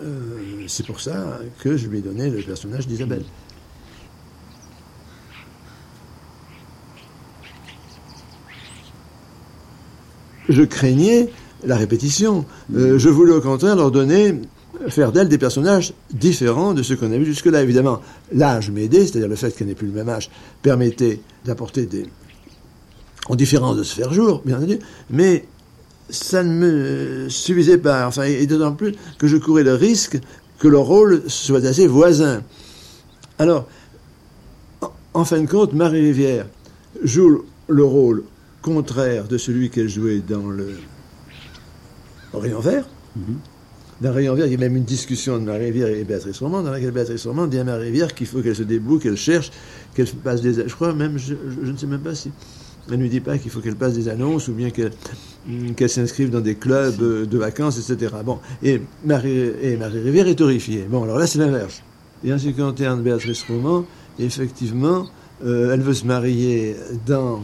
[0.00, 3.24] euh, c'est pour ça que je lui ai donné le personnage d'Isabelle.
[10.48, 11.30] Je craignais
[11.64, 12.46] la répétition.
[12.74, 14.40] Euh, je voulais au contraire leur donner,
[14.88, 17.62] faire d'elle des personnages différents de ceux qu'on a vus jusque-là.
[17.62, 18.00] Évidemment,
[18.32, 20.30] l'âge m'aidait, c'est-à-dire le fait qu'elle n'ait plus le même âge,
[20.62, 22.06] permettait d'apporter des
[23.28, 24.78] en différence de se faire jour, bien entendu,
[25.10, 25.44] mais
[26.08, 28.06] ça ne me suffisait pas.
[28.06, 30.18] Enfin, et d'autant plus que je courais le risque
[30.58, 32.42] que le rôle soit assez voisin.
[33.38, 33.68] Alors,
[35.12, 36.46] en- fin de compte, Marie Rivière
[37.02, 38.22] joue le rôle
[38.62, 40.78] contraire de celui qu'elle jouait dans le
[42.32, 42.86] Rayon Vert.
[44.00, 46.62] Dans Rayon Vert, il y a même une discussion de Marie Rivière et Béatrice Romand,
[46.62, 49.50] dans laquelle Béatrice Romand dit à Marie Rivière qu'il faut qu'elle se débouque, qu'elle cherche,
[49.94, 50.54] qu'elle passe des...
[50.54, 51.34] Je crois même, je,
[51.68, 52.30] ne sais même pas si...
[52.90, 54.92] Elle ne lui dit pas qu'il faut qu'elle passe des annonces ou bien qu'elle
[55.76, 58.14] qu'elle s'inscrive dans des clubs euh, de vacances, etc.
[58.62, 60.86] Et Marie, Rivière est horrifiée.
[60.88, 61.82] Bon, alors là, c'est l'inverse.
[62.24, 63.84] Et en ce qui concerne Béatrice Roman,
[64.18, 65.06] effectivement,
[65.44, 67.42] euh, elle veut se marier dans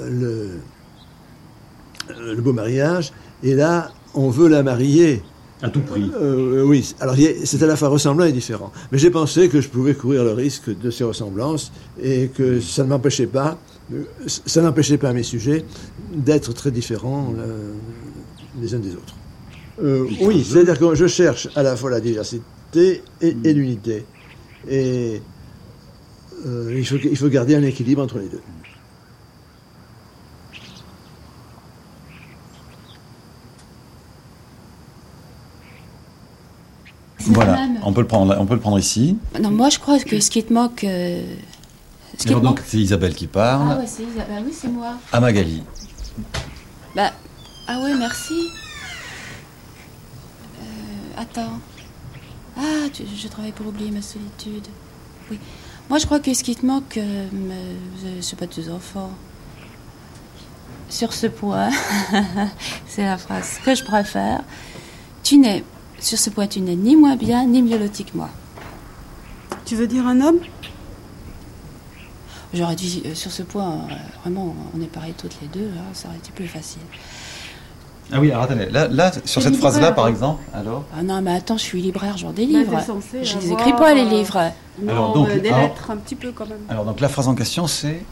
[0.00, 0.58] le,
[2.08, 5.22] le beau mariage, et là, on veut la marier.
[5.64, 6.10] À tout prix.
[6.20, 8.70] Euh, oui, alors c'est à la fois ressemblant et différent.
[8.92, 11.72] Mais j'ai pensé que je pouvais courir le risque de ces ressemblances
[12.02, 13.56] et que ça ne m'empêchait pas,
[13.90, 15.64] euh, ça n'empêchait pas mes sujets
[16.14, 17.72] d'être très différents euh,
[18.60, 19.14] les uns des autres.
[19.82, 24.04] Euh, oui, c'est-à-dire que je cherche à la fois la diversité et, et l'unité.
[24.68, 25.22] Et
[26.46, 28.40] euh, il, faut, il faut garder un équilibre entre les deux.
[37.32, 37.78] Voilà, même.
[37.84, 39.16] on peut le prendre, on peut le prendre ici.
[39.40, 40.84] Non, moi je crois que ce qui te manque.
[40.84, 41.22] euh,
[42.18, 44.68] ce Alors te donc c'est Isabelle qui parle, Ah ouais, c'est Isa- bah oui, c'est
[44.68, 44.94] moi.
[45.12, 45.62] à Magali.
[46.94, 47.12] Bah,
[47.66, 48.34] ah ouais, merci.
[50.60, 51.58] Euh, attends.
[52.56, 54.66] Ah, tu- je travaille pour oublier ma solitude.
[55.30, 55.38] Oui.
[55.90, 59.10] Moi, je crois que ce qui te manque, euh, me- c'est pas tes enfants.
[60.88, 61.70] Sur ce point,
[62.86, 64.42] c'est la phrase que je préfère.
[65.24, 65.64] Tu n'es,
[66.04, 68.28] sur ce point, tu n'es ni moins bien, ni mieux loti que moi.
[69.64, 70.38] Tu veux dire un homme?
[72.52, 75.80] J'aurais dit, euh, sur ce point, euh, vraiment, on est pareils toutes les deux, là,
[75.92, 76.82] ça aurait été plus facile.
[78.12, 80.08] Ah oui, alors attendez, là, là sur cette libraire, phrase-là par hein.
[80.10, 80.84] exemple, alors?
[80.96, 82.50] Ah non, mais attends, je suis libraire, genre des Bah,
[83.22, 84.52] je les avoir, écris pas, les livres.
[84.82, 86.60] Non, Alors, donc, euh, des alors- lettres, un petit peu quand même.
[86.68, 88.04] Alors donc la phrase en question c'est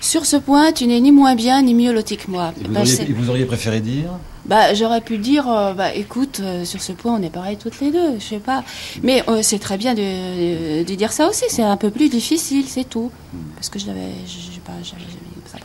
[0.00, 2.52] Sur ce point, tu n'es ni moins bien, ni mieux loti que moi.
[2.60, 2.80] et vous, Bah,
[3.28, 4.10] auriez, vous préféré dire
[4.44, 7.80] bah, j'aurais pu dire, euh, bah, écoute, euh, sur ce point, on est pareils toutes
[7.80, 8.64] les deux, je sais pas.
[9.02, 12.64] Mais euh, c'est très bien de, de dire ça aussi, c'est un peu plus difficile,
[12.66, 13.10] c'est tout.
[13.56, 15.58] Parce que je l'avais, je sais pas, j'avais jamais dit ça.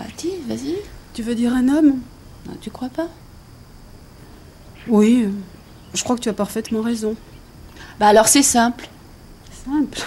[0.00, 0.04] Ah,
[0.48, 0.74] vas-y.
[1.14, 1.98] Tu veux dire un homme?
[2.48, 3.06] Non, tu crois pas?
[4.88, 5.28] Oui,
[5.94, 7.14] je crois que tu as parfaitement raison.
[8.00, 8.88] Bah alors c'est simple.
[9.64, 10.00] Simple.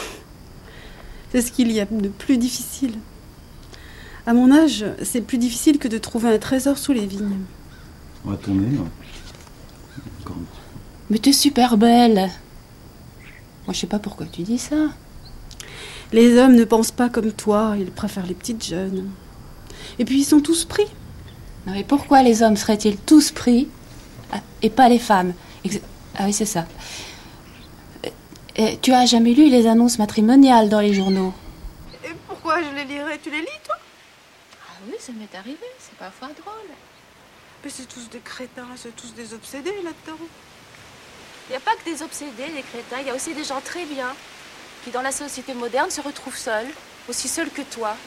[1.35, 2.93] C'est ce qu'il y a de plus difficile.
[4.25, 7.41] À mon âge, c'est plus difficile que de trouver un trésor sous les vignes.
[8.23, 8.67] On va tourner.
[8.67, 8.85] ouais.
[10.21, 10.61] Encore un petit
[11.09, 12.31] Mais t'es super belle.
[13.65, 14.77] Moi, je sais pas pourquoi tu dis ça.
[16.13, 19.09] Les hommes ne pensent pas comme toi, ils préfèrent les petites jeunes.
[19.99, 20.87] Et puis ils sont tous pris.
[21.67, 23.67] Non mais pourquoi les hommes seraient-ils tous pris
[24.31, 25.33] ah, et pas les femmes?
[26.17, 26.65] Ah oui, c'est ça.
[28.57, 31.33] Et tu as jamais lu les annonces matrimoniales dans les journaux?
[32.05, 33.19] Et pourquoi je les lirais?
[33.21, 33.75] Tu les lis, toi?
[34.69, 35.57] Ah oui, ça m'est arrivé.
[35.77, 36.69] C'est parfois drôle.
[37.63, 40.23] Mais c'est tous des crétins, c'est tous des obsédés là-dedans.
[41.47, 43.01] Il n'y a pas que des obsédés, des crétins.
[43.01, 44.13] Il y a aussi des gens très bien
[44.83, 46.67] qui, dans la société moderne, se retrouvent seuls,
[47.09, 47.97] aussi seuls que toi.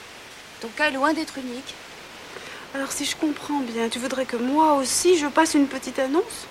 [0.60, 1.74] Ton cas est loin d'être unique.
[2.74, 6.46] Alors, si je comprends bien, tu voudrais que moi aussi je passe une petite annonce?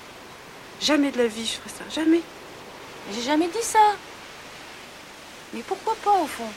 [0.82, 2.22] Jamais de la vie je ferais ça, jamais.
[3.14, 3.96] J'ai jamais dit ça.
[5.54, 6.50] Mais pourquoi pas, au fond?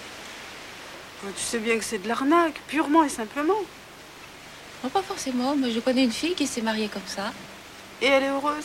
[1.22, 3.60] Tu sais bien que c'est de l'arnaque, purement et simplement.
[4.82, 7.32] Non, pas forcément, mais je connais une fille qui s'est mariée comme ça.
[8.00, 8.64] Et elle est heureuse?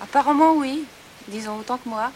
[0.00, 0.84] Apparemment, oui.
[1.28, 2.12] Disons autant que moi.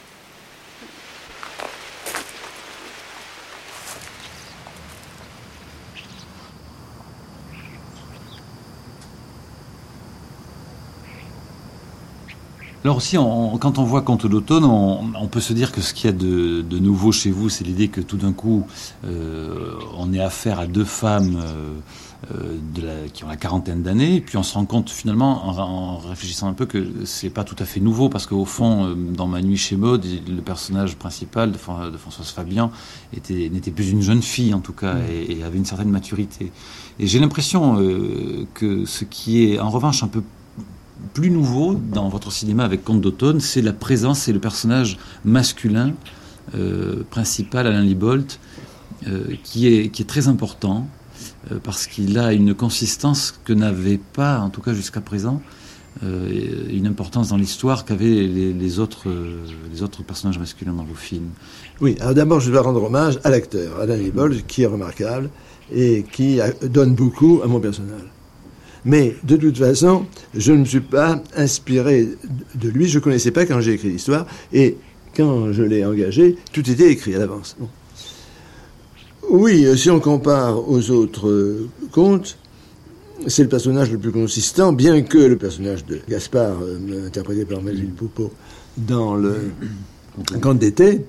[12.86, 16.08] Alors aussi, quand on voit Conte d'automne, on, peut se dire que ce qu'il y
[16.08, 18.64] a de, nouveau chez vous, c'est l'idée que tout d'un coup,
[19.04, 21.72] euh, on est affaire à deux femmes euh,
[22.32, 26.52] euh, qui ont la quarantaine d'années, puis on se rend compte finalement, en, réfléchissant un
[26.52, 29.74] peu, que c'est pas tout à fait nouveau, parce qu'au fond, dans Ma nuit chez
[29.74, 32.70] Maud, le personnage principal de, Françoise Fabian
[33.12, 36.52] n'était plus une jeune fille en tout cas, et avait une certaine maturité.
[37.00, 37.84] Et j'ai l'impression
[38.54, 40.22] que ce qui est en revanche un peu
[41.12, 45.92] plus nouveau dans votre cinéma avec Conte d'automne, c'est la présence et le personnage masculin
[46.54, 48.38] euh, principal, Alain Libolt,
[49.08, 50.86] euh, qui, est, qui est très important
[51.50, 55.40] euh, parce qu'il a une consistance que n'avait pas, en tout cas jusqu'à présent,
[56.02, 59.08] une importance dans l'histoire qu'avaient les, autres,
[59.72, 61.30] les autres personnages masculins dans vos films.
[61.80, 65.30] Oui, alors d'abord je dois rendre hommage à l'acteur, Alain Libolt, qui est remarquable
[65.72, 68.04] et qui donne beaucoup à mon personnage.
[68.86, 72.08] Mais de toute façon, je ne me suis pas inspiré
[72.54, 72.86] de lui.
[72.86, 74.26] Je ne connaissais pas quand j'ai écrit l'histoire.
[74.52, 74.76] Et
[75.14, 77.56] quand je l'ai engagé, tout était écrit à l'avance.
[79.28, 82.38] Oui, si on compare aux autres contes,
[83.26, 87.62] c'est le personnage le plus consistant, bien que le personnage de Gaspard, euh, interprété par
[87.62, 88.30] Melville Poupeau,
[88.76, 89.50] dans le
[90.42, 91.04] conte d'été,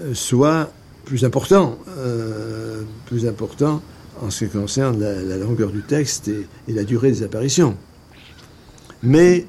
[0.00, 0.72] euh, soit
[1.04, 3.80] plus important, euh, plus important
[4.22, 7.76] en ce qui concerne la, longueur du texte et, la durée des apparitions.
[9.02, 9.46] Mais,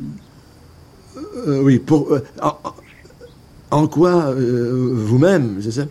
[1.48, 2.24] euh, oui, pour, euh,
[3.72, 5.88] en, quoi euh, vous-même, c'est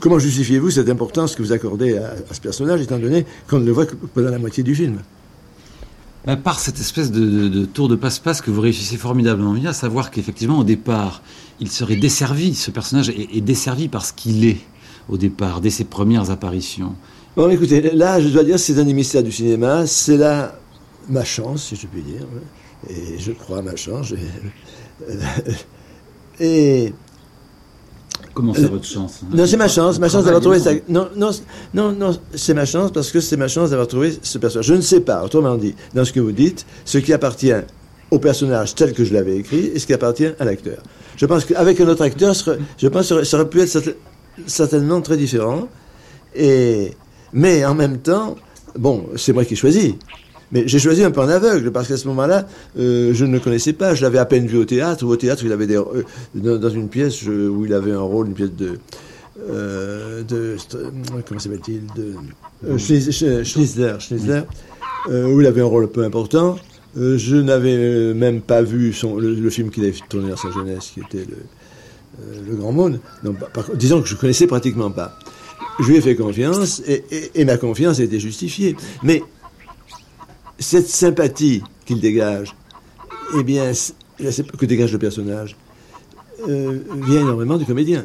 [0.00, 3.72] Comment justifiez-vous cette importance que vous accordez à, ce personnage, étant donné qu'on ne le
[3.72, 4.98] voit que pendant la moitié du film?
[6.26, 10.10] Ben, par cette espèce de, tour de passe-passe que vous réussissez formidablement bien, à savoir
[10.10, 11.22] qu'effectivement, au départ,
[11.60, 14.60] il serait desservi, ce personnage est desservi par ce qu'il est
[15.08, 16.94] au départ, dès ses premières apparitions
[17.36, 19.86] Bon, écoutez, là, je dois dire, c'est un mystères du cinéma.
[19.86, 20.56] C'est là
[21.08, 22.26] ma chance, si je puis dire.
[22.88, 24.14] Et je crois à ma chance.
[26.40, 26.92] Et.
[28.32, 29.28] Comment c'est votre chance hein?
[29.32, 30.72] Non, c'est ma chance, ma chance d'avoir trouvé ça.
[30.88, 31.30] Non, non,
[31.72, 34.66] non, non c'est ma chance parce que c'est ma chance d'avoir trouvé ce personnage.
[34.66, 37.52] Je ne sais pas, autrement dit, dans ce que vous dites, ce qui appartient
[38.10, 40.82] au personnage tel que je l'avais écrit et ce qui appartient à l'acteur.
[41.16, 42.34] Je pense qu'avec un autre acteur,
[42.76, 43.94] je pense que ça aurait pu être
[44.46, 45.68] certainement très différent.
[46.34, 46.92] Et,
[47.32, 48.36] mais en même temps,
[48.76, 49.94] bon, c'est moi qui choisis.
[50.52, 52.46] Mais j'ai choisi un peu en aveugle, parce qu'à ce moment-là,
[52.78, 53.94] euh, je ne le connaissais pas.
[53.94, 55.04] Je l'avais à peine vu au théâtre.
[55.04, 58.34] Au théâtre, il avait des, euh, dans, une pièce où il avait un rôle, une
[58.34, 58.78] pièce de.
[59.50, 60.56] Euh, de
[61.26, 64.42] comment s'appelle-t-il De Schnitzler, Schnitzler
[65.08, 66.56] où il avait un rôle peu important.
[66.96, 71.00] je n'avais même pas vu son, le, film qu'il avait tourné dans sa jeunesse, qui
[71.00, 71.36] était le,
[72.46, 73.00] le grand monde.
[73.74, 75.18] disons que je connaissais pratiquement pas.
[75.80, 78.76] Je lui ai fait confiance et, ma confiance a été justifiée.
[79.02, 79.22] Mais
[80.58, 82.54] cette sympathie qu'il dégage,
[83.38, 83.72] eh bien,
[84.58, 85.56] que dégage le personnage,
[86.48, 88.04] euh, vient énormément du comédien.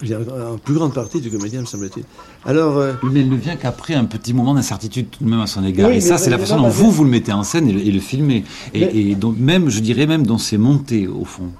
[0.00, 2.04] Vient en plus grande partie du comédien, me semble-t-il.
[2.44, 5.48] Alors, euh, mais il ne vient qu'après un petit moment d'incertitude tout de même à
[5.48, 5.90] son égard.
[5.90, 8.44] et ça, c'est la façon dont vous, vous le mettez en scène et le, filmez.
[8.74, 11.50] Et, donc, même, je dirais même, dans ses montées, au fond.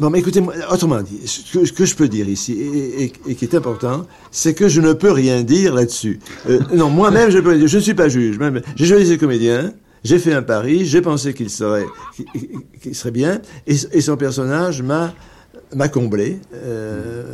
[0.00, 2.56] Bon, mais écoutez, autrement dit, ce que, je peux dire ici,
[3.26, 6.20] et, qui est important, c'est que je ne peux rien dire là-dessus.
[6.48, 8.38] Euh, non, moi-même, je, je ne suis pas juge.
[8.76, 9.72] J'ai choisi ce comédien,
[10.04, 11.86] j'ai fait un pari, j'ai pensé qu'il serait,
[12.80, 15.12] qu'il serait bien, et, son personnage m'a
[15.74, 16.38] m'a comblé.
[16.54, 17.24] Euh,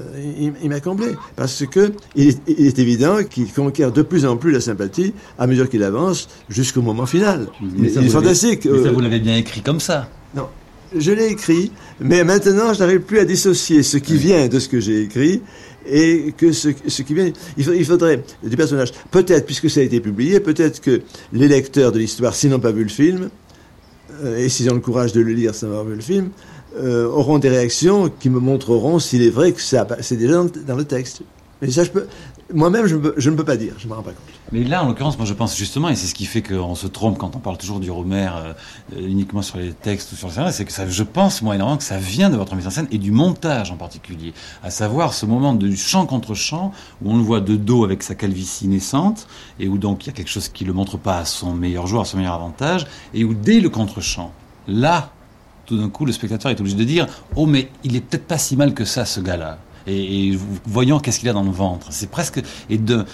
[0.61, 4.61] il, m'a comblé parce que il est, évident qu'il conquiert de plus en plus la
[4.61, 7.46] sympathie à mesure qu'il avance jusqu'au moment final.
[7.61, 8.64] Mais il, est fantastique.
[8.64, 10.09] Mais ça, euh, vous l'avez bien écrit comme ça.
[10.35, 10.48] Non,
[10.96, 14.68] je l'ai écrit, mais maintenant je n'arrive plus à dissocier ce qui vient de ce
[14.68, 15.42] que j'ai écrit
[15.87, 18.92] et que ce, ce qui vient, il, faudrait des personnages.
[19.11, 21.02] Peut-être, puisque ça a été publié, peut-être que
[21.33, 23.28] les lecteurs de l'histoire, s'ils n'ont pas vu le film,
[24.22, 26.30] euh, et s'ils ont le courage de le lire sans avoir vu le film,
[26.76, 30.85] euh, auront des réactions qui me montreront s'il est vrai que c'est déjà dans le
[30.85, 31.22] texte.
[31.64, 32.07] Mais ça, je peux,
[32.53, 34.35] moi-même, je, ne peux pas dire, je ne me rends pas compte.
[34.53, 36.87] Mais là, en l'occurrence, moi je pense justement, et c'est ce qui fait qu'on se
[36.87, 38.53] trompe quand on parle toujours du Romer euh,
[39.00, 41.85] uniquement sur les textes ou sur le scénario, c'est que je pense, moi, énormément, que
[41.85, 44.35] ça vient de votre mise en scène et du montage en particulier.
[44.62, 46.72] À savoir ce moment de chant contre chant,
[47.03, 49.27] où on le voit de dos avec sa calvitie naissante,
[49.59, 51.55] et où donc il y a quelque chose qui ne le montre pas à son
[51.55, 54.33] meilleur joueur, à son meilleur avantage, et où dès le contre-chant,
[54.68, 55.12] là,
[55.64, 58.37] tout d'un coup, le spectateur est obligé de dire Oh, mais il est peut-être pas
[58.37, 61.88] si mal que ça, ce gars-là et, voyant qu'est-ce qu'il a dans le ventre.
[61.90, 63.05] C'est presque et de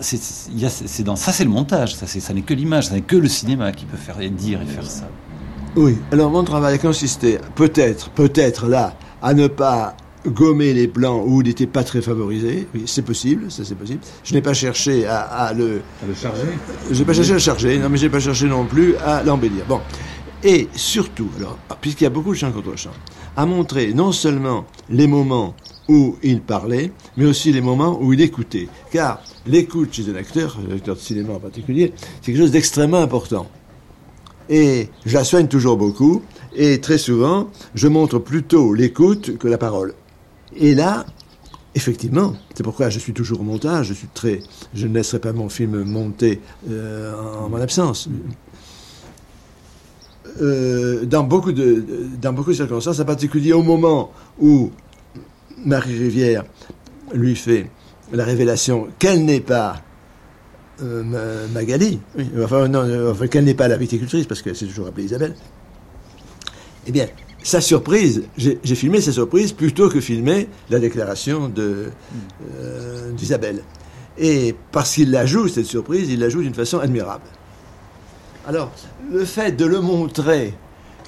[0.00, 3.28] c'est dans ça c'est le montage, ça ça n'est que l'image, ça n'est que le
[3.28, 5.08] cinéma qui peut faire et dire et faire ça.
[5.74, 5.96] Oui.
[6.12, 11.40] Alors mon travail a consisté peut-être peut-être là à ne pas gommer les plans où
[11.40, 12.66] il n'était pas très favorisé.
[12.74, 14.00] Oui, c'est possible, ça c'est possible.
[14.24, 15.82] Je n'ai pas cherché à, le...
[16.02, 16.48] À le charger
[16.90, 18.96] Je n'ai pas cherché à le charger, non mais je n'ai pas cherché non plus
[18.96, 19.64] à l'embellir.
[19.68, 19.80] Bon.
[20.42, 22.90] Et surtout, alors, puisqu'il y a beaucoup de chants contre chants,
[23.36, 25.54] à montrer non seulement les moments
[25.88, 28.68] où il parlait, mais aussi les moments où il écoutait.
[28.90, 32.98] Car l'écoute chez un acteur, un acteur de cinéma en particulier, c'est quelque chose d'extrêmement
[32.98, 33.46] important.
[34.48, 36.22] Et je la soigne toujours beaucoup,
[36.54, 39.94] et très souvent, je montre plutôt l'écoute que la parole.
[40.56, 41.04] Et là,
[41.74, 44.40] effectivement, c'est pourquoi je suis toujours au montage, je suis très,
[44.74, 48.08] je ne laisserai pas mon film monter euh, en mon absence.
[50.40, 51.84] Euh, dans beaucoup de
[52.20, 54.70] dans beaucoup de circonstances, en particulier au moment où
[55.64, 56.44] Marie Rivière
[57.12, 57.70] lui fait
[58.12, 59.82] la révélation qu'elle n'est pas
[60.82, 62.00] euh, Magali,
[62.42, 65.34] enfin, non, enfin, qu'elle n'est pas la viticultrice, parce qu'elle s'est toujours appelée Isabelle,
[66.86, 67.06] eh bien,
[67.42, 71.90] sa surprise, j'ai filmé sa surprise plutôt que filmer la déclaration euh,
[73.12, 73.62] d'Isabelle.
[74.18, 77.26] Et parce qu'il la joue, cette surprise, il la joue d'une façon admirable.
[78.48, 78.72] Alors,
[79.12, 80.54] le fait de le montrer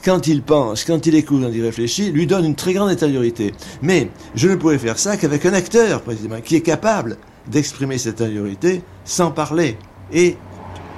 [0.04, 3.54] quand il pense, quand il écoute, quand il réfléchit, lui donne une très grande intériorité.
[3.82, 8.20] Mais je ne pourrais faire ça qu'avec un acteur, précisément, qui est capable d'exprimer cette
[8.20, 9.76] intériorité sans parler.
[10.12, 10.36] Et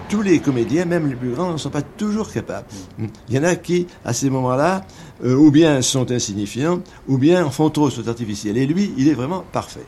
[0.08, 2.66] tous les comédiens, même les plus grands, ne sont pas toujours capables.
[3.28, 4.84] Il y en a qui, à ces moments-là,
[5.24, 8.58] euh, ou bien sont insignifiants, ou bien font trop, sont artificiels.
[8.58, 9.86] Et lui, il est vraiment parfait.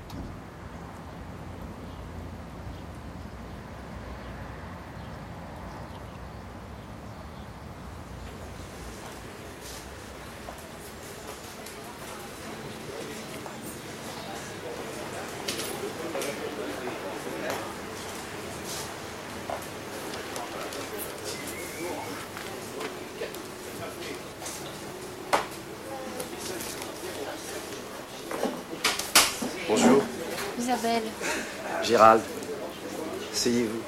[32.03, 32.23] Gérald,
[33.33, 33.81] asseyez-vous.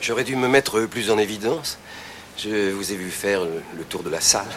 [0.00, 1.76] J'aurais dû me mettre plus en évidence.
[2.38, 4.48] Je vous ai vu faire le tour de la salle.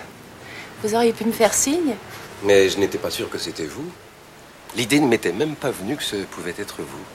[0.83, 1.95] Vous auriez pu me faire signe
[2.43, 3.91] Mais je n'étais pas sûr que c'était vous.
[4.77, 7.05] L'idée ne m'était même pas venue que ce pouvait être vous.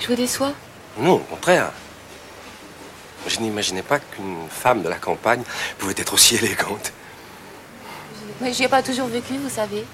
[0.00, 0.54] Je vous déçois
[0.96, 1.70] Non, au contraire.
[3.26, 5.42] Je n'imaginais pas qu'une femme de la campagne
[5.78, 6.94] pouvait être aussi élégante.
[8.40, 9.84] Mais j'y ai pas toujours vécu, vous savez.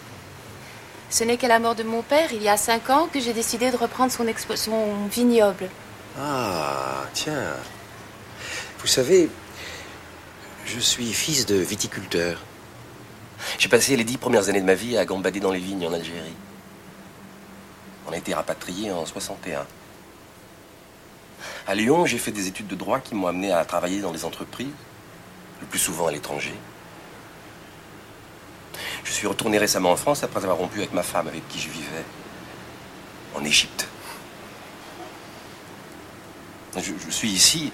[1.11, 3.33] Ce n'est qu'à la mort de mon père, il y a cinq ans, que j'ai
[3.33, 4.25] décidé de reprendre son,
[4.55, 5.69] son vignoble.
[6.19, 7.55] Ah, tiens.
[8.79, 9.29] Vous savez,
[10.65, 12.41] je suis fils de viticulteur.
[13.59, 15.93] J'ai passé les dix premières années de ma vie à gambader dans les vignes en
[15.93, 16.35] Algérie.
[18.07, 19.67] On a été rapatriés en 61.
[21.67, 24.25] À Lyon, j'ai fait des études de droit qui m'ont amené à travailler dans des
[24.25, 24.69] entreprises,
[25.61, 26.55] le plus souvent à l'étranger.
[29.05, 31.69] Je suis retourné récemment en France après avoir rompu avec ma femme avec qui je
[31.69, 32.05] vivais
[33.35, 33.89] en Égypte.
[36.77, 37.73] Je, suis ici,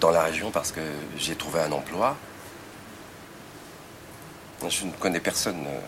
[0.00, 0.80] dans la région, parce que
[1.16, 2.16] j'ai trouvé un emploi.
[4.68, 5.80] Je ne connais personne euh,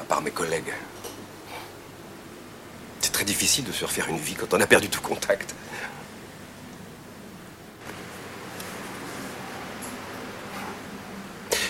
[0.00, 0.72] à part mes collègues.
[3.00, 5.54] C'est très difficile de se refaire une vie quand on a perdu tout contact.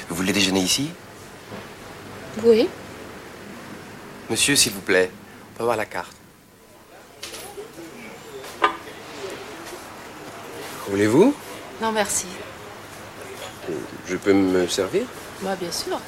[0.09, 0.91] Vous voulez déjeuner ici?
[2.45, 2.69] Oui.
[4.31, 6.13] Monsieur, s'il vous plaît, on peut avoir la carte.
[10.89, 11.35] Voulez-vous?
[11.83, 12.27] Non, merci.
[14.07, 15.03] Je peux me servir?
[15.43, 16.01] Bah, bien sûr.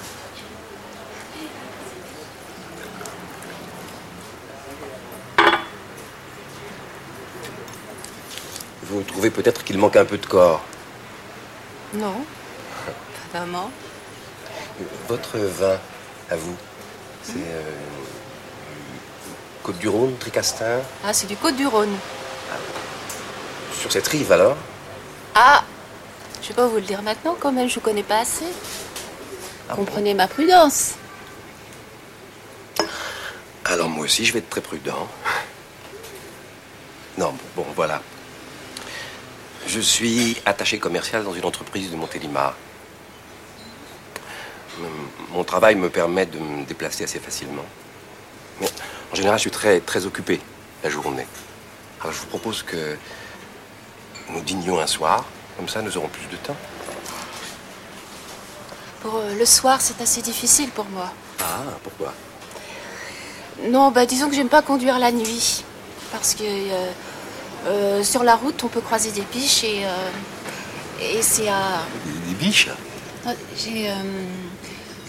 [8.85, 10.65] Vous trouvez peut-être qu'il manque un peu de corps.
[11.95, 12.15] Non,
[13.33, 13.71] pas vraiment.
[15.09, 15.79] Votre vin,
[16.31, 16.57] à vous,
[17.23, 17.63] c'est euh,
[19.63, 21.95] Côte-du-Rhône, Tricastin Ah, c'est du Côte-du-Rhône.
[23.79, 24.57] Sur cette rive, alors?
[25.35, 25.65] Ah,
[26.43, 28.47] je vais pas vous le dire maintenant, quand même, je vous connais pas assez.
[29.75, 30.95] Comprenez ma prudence.
[33.65, 35.07] Alors moi aussi, je vais être très prudent.
[37.19, 38.03] Non, bon, voilà.
[39.67, 42.57] Je suis attaché commercial dans une entreprise de Montélimar.
[45.33, 47.65] Mon travail me permet de me déplacer assez facilement.
[48.61, 48.69] Mais
[49.13, 50.41] en général, je suis très, très occupé
[50.83, 51.27] la journée.
[52.01, 52.97] Alors je vous propose que
[54.31, 55.25] nous dînions un soir.
[55.57, 56.57] Comme ça, nous aurons plus de temps.
[59.03, 61.11] Pour euh, le soir, c'est assez difficile pour moi.
[61.41, 62.13] Ah, pourquoi?
[63.69, 65.65] Non, bah disons que j'aime pas conduire la nuit.
[66.13, 66.91] Parce que euh,
[67.67, 69.83] euh, sur la route, on peut croiser des biches et,
[71.03, 71.83] et c'est à.
[72.27, 72.69] Des, biches?
[73.57, 73.91] J'ai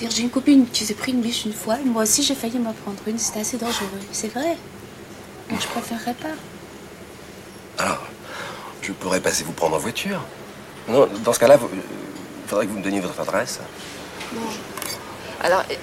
[0.10, 1.78] j'ai une copine qui s'est pris une biche une fois.
[1.80, 3.18] et Moi aussi, j'ai failli m'en prendre une.
[3.20, 3.88] C'était assez dangereux.
[4.12, 4.58] C'est vrai.
[5.50, 7.84] Donc je préférerais pas.
[7.84, 8.02] Alors,
[8.82, 10.22] je pourrais passer vous prendre en voiture.
[10.88, 13.60] Non, dans ce cas-là, il faudrait que vous me donniez votre adresse.
[14.34, 14.42] Non.
[15.44, 15.76] Alors, euh,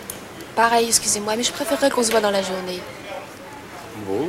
[0.57, 2.81] pareil, excusez-moi, mais je préférerais qu'on se voit dans la journée.
[4.07, 4.29] Bon.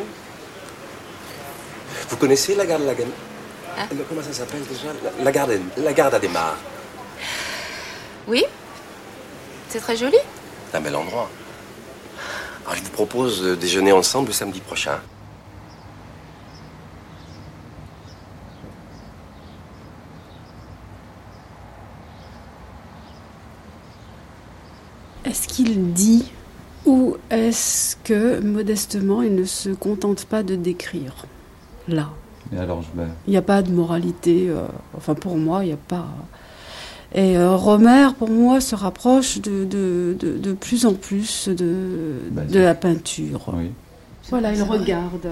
[2.09, 3.07] Vous connaissez la gare de la Gane
[3.77, 3.85] Hein?
[4.09, 4.89] Comment ça s'appelle déjà?
[5.03, 6.55] La, la gare de- la gare d'Adémar.
[8.27, 8.43] Oui
[9.69, 10.17] C'est très joli.
[10.71, 11.29] C'est un bel endroit.
[12.65, 14.99] Alors, je vous propose de déjeuner ensemble le samedi prochain.
[25.23, 26.31] Est-ce qu'il dit
[26.87, 31.27] ou est-ce que modestement il ne se contente pas de décrire?
[31.87, 32.09] Là.
[32.51, 32.87] Et alors, je
[33.27, 34.65] Il n'y a pas de moralité, euh,
[34.97, 36.07] enfin pour moi, il n'y a pas.
[37.15, 42.19] Et euh, Romer, pour moi, se rapproche de, de, de, de plus en plus de,
[42.31, 43.51] Bah, de la peinture.
[43.55, 43.71] oui.
[44.29, 45.27] Voilà, il regarde.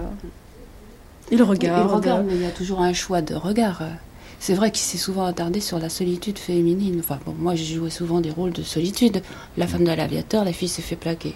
[1.31, 1.87] Il regarde.
[1.89, 3.83] il regarde, mais il y a toujours un choix de regard.
[4.39, 6.97] C'est vrai qu'il s'est souvent attardé sur la solitude féminine.
[6.99, 9.21] Enfin, bon, moi, j'ai joué souvent des rôles de solitude.
[9.55, 11.35] La femme de l'aviateur, la fille s'est fait plaquer.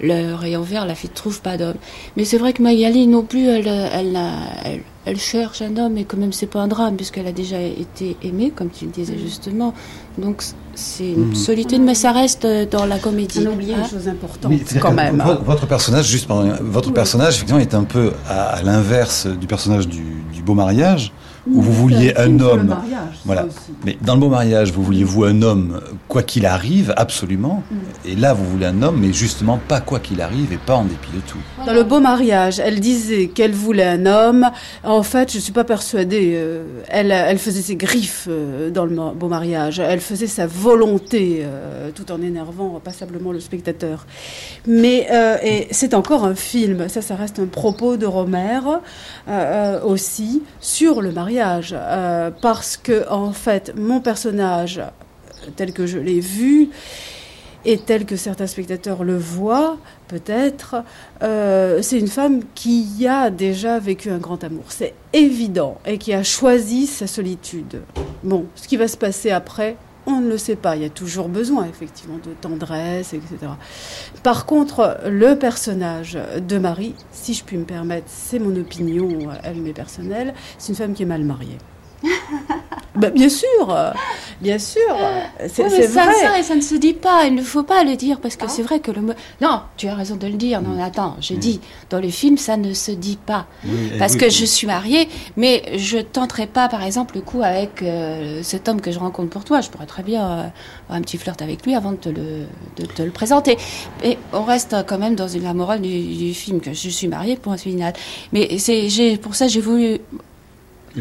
[0.00, 1.76] Le rayon vert, la fille ne trouve pas d'homme.
[2.16, 5.96] Mais c'est vrai que Magali non plus, elle, elle, n'a- elle, elle cherche un homme,
[5.98, 8.90] et quand même, c'est pas un drame, puisqu'elle a déjà été aimée, comme tu le
[8.90, 9.74] disais justement.
[10.18, 10.42] Donc,
[10.74, 11.34] c'est une Mhm.
[11.34, 13.40] solitude, mais ça reste euh, dans la comédie.
[13.42, 13.78] On a oublié hein.
[13.84, 15.20] une chose importante, Oui, quand même.
[15.24, 16.94] vo- Votre personnage, juste pardon, votre Oui.
[16.94, 20.02] personnage, effectivement, est un peu à, à l'inverse du personnage du,
[20.32, 21.12] du beau mariage,
[21.46, 22.66] où vous vouliez un sur le homme.
[22.66, 23.46] mariage, voilà.
[23.84, 27.62] Mais dans le beau mariage, vous vouliez vous un homme, quoi qu'il arrive, absolument.
[27.70, 27.76] Mm.
[28.08, 30.84] Et là, vous voulez un homme, mais justement pas quoi qu'il arrive et pas en
[30.84, 31.38] dépit de tout.
[31.66, 34.50] Dans le beau mariage, elle disait qu'elle voulait un homme.
[34.82, 36.32] En fait, je suis pas persuadée.
[36.34, 39.78] euh, elle, elle faisait ses griffes euh, dans le beau mariage.
[39.80, 44.06] Elle faisait sa volonté, euh, tout en énervant passablement le spectateur.
[44.66, 45.06] Mais
[45.42, 46.88] et c'est encore un film.
[46.88, 48.60] Ça, ça reste un propos de Romer
[49.28, 54.80] euh, aussi sur le mariage, euh, parce que en fait, mon personnage,
[55.56, 56.70] tel que je l'ai vu,
[57.64, 59.78] et tel que certains spectateurs le voient,
[60.08, 60.76] peut-être,
[61.22, 64.64] euh, c'est une femme qui a déjà vécu un grand amour.
[64.68, 65.78] C'est évident.
[65.86, 67.80] Et qui a choisi sa solitude.
[68.22, 69.76] Bon, ce qui va se passer après,
[70.06, 70.76] on ne le sait pas.
[70.76, 73.36] Il y a toujours besoin, effectivement, de tendresse, etc.
[74.22, 79.56] Par contre, le personnage de Marie, si je puis me permettre, c'est mon opinion, elle
[79.56, 81.58] m'est personnelle, c'est une femme qui est mal mariée.
[82.96, 83.90] Bah, bien sûr, euh,
[84.40, 84.80] bien sûr,
[85.48, 86.14] c'est Oui, c'est mais ça, vrai.
[86.14, 88.62] ça, ça ne se dit pas, il ne faut pas le dire, parce que c'est
[88.62, 89.12] vrai que le mot...
[89.40, 92.56] Non, tu as raison de le dire, non, attends, je dis, dans le film, ça
[92.56, 93.46] ne se dit pas.
[93.64, 94.30] Oui, Parce oui, que oui.
[94.30, 98.80] je suis mariée, mais je tenterai pas, par exemple, le coup avec euh, cet homme
[98.80, 99.60] que je rencontre pour toi.
[99.60, 100.42] Je pourrais très bien euh,
[100.84, 102.46] avoir un petit flirt avec lui avant de te le,
[102.76, 103.56] de te le présenter.
[104.04, 107.08] Et on reste quand même dans une, la morale du, du film, que je suis
[107.08, 107.92] mariée pour un final.
[108.32, 109.98] Mais c'est, j'ai, pour ça, j'ai voulu...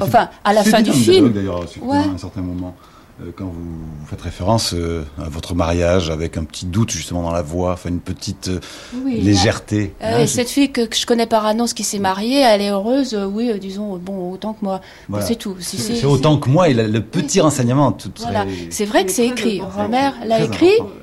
[0.01, 1.31] Enfin, à la fin du film...
[1.31, 1.97] D'ailleurs, Ouais.
[1.97, 2.75] à un certain moment,
[3.21, 7.21] euh, quand vous, vous faites référence euh, à votre mariage avec un petit doute justement
[7.21, 8.59] dans la voix, enfin une petite euh,
[9.05, 9.93] Oui, légèreté.
[10.01, 12.39] Euh, Hein, et c'est- cette fille que, que je connais par annonce qui s'est mariée,
[12.41, 14.77] elle est heureuse, euh, oui, euh, disons, bon, autant que moi.
[14.79, 14.83] Bon,
[15.17, 15.25] Voilà.
[15.25, 15.55] c'est tout.
[15.59, 18.43] Si C'est c'est autant que moi, et le, le petit renseignement, tout Voilà.
[18.45, 19.61] serait- C'est vrai que c'est écrit.
[19.61, 20.73] Romer l'a écrit.
[20.79, 20.93] important.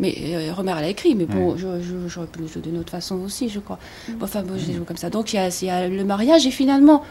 [0.00, 1.58] Mais euh, Romer l'a écrit, mais bon, Ouais.
[1.58, 3.78] je- je- j'aurais pu le jouer d'une autre façon aussi, je crois.
[4.08, 5.10] Bon, Enfin, bon, je les joue comme ça.
[5.10, 7.02] Donc, il y y a le mariage, et finalement,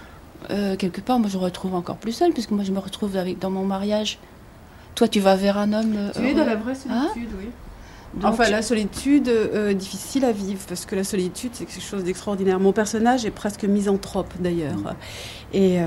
[0.49, 3.15] euh, quelque part, moi, je me retrouve encore plus seule, puisque moi, je me retrouve
[3.17, 4.17] avec, dans mon mariage.
[4.95, 5.93] Toi, tu vas vers un homme.
[5.95, 6.49] euh, Tu es dans heureux.
[6.49, 7.49] la vraie Hein solitude, oui.
[8.23, 12.59] enfin, la solitude, euh, difficile à vivre, parce que la solitude, c'est quelque chose d'extraordinaire.
[12.59, 14.77] Mon personnage est presque misanthrope, d'ailleurs.
[14.77, 14.95] Mm.
[15.53, 15.85] Et euh,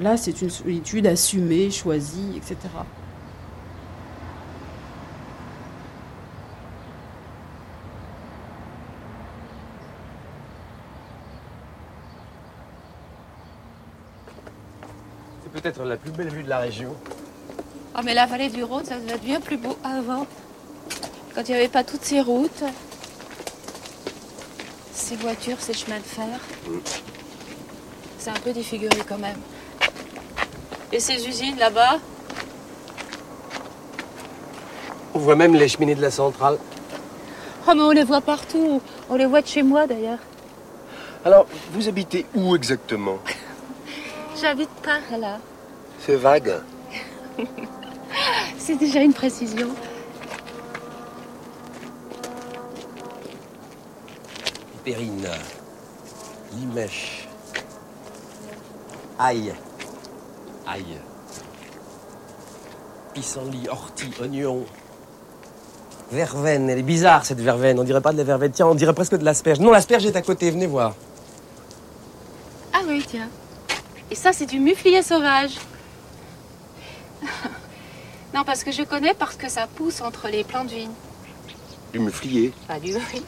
[0.00, 2.56] là, c'est une solitude assumée, choisie, etc.
[15.64, 16.94] peut-être la plus belle vue de la région.
[17.94, 20.26] Ah, mais la vallée du Rhône, ça devait être bien plus beau avant
[21.34, 22.62] quand il n'y avait pas toutes ces routes,
[24.92, 26.38] ces voitures, ces chemins de fer.
[28.18, 29.38] C'est un peu défiguré quand même.
[30.92, 31.98] Et ces usines là-bas?
[35.14, 36.58] On voit même les cheminées de la centrale.
[37.66, 38.82] Oh, mais on les voit partout.
[39.08, 40.18] On les voit de chez moi d'ailleurs.
[41.24, 43.16] Alors, vous habitez où exactement?
[44.42, 45.38] J'habite par là.
[46.04, 46.52] C'est vague.
[48.58, 49.68] C'est déjà une précision.
[54.84, 55.28] Périne,
[56.52, 57.26] Limèche,
[59.18, 59.54] Aïe,
[60.66, 60.98] Aïe,
[63.14, 64.66] pissenlit, ortie, oignon,
[66.12, 66.68] verveine.
[66.68, 67.80] Elle est bizarre cette verveine.
[67.80, 68.52] On dirait pas de la verveine.
[68.52, 69.60] Tiens, on dirait presque de l'asperge.
[69.60, 70.50] Non, l'asperge est à côté.
[70.50, 70.94] Venez voir.
[72.74, 73.30] Ah oui, tiens.
[74.10, 75.56] Et ça, c'est du muflier sauvage.
[78.34, 80.90] Non, parce que je connais parce que ça pousse entre les plants de vigne.
[81.92, 83.22] Du muflier Ah, du oui.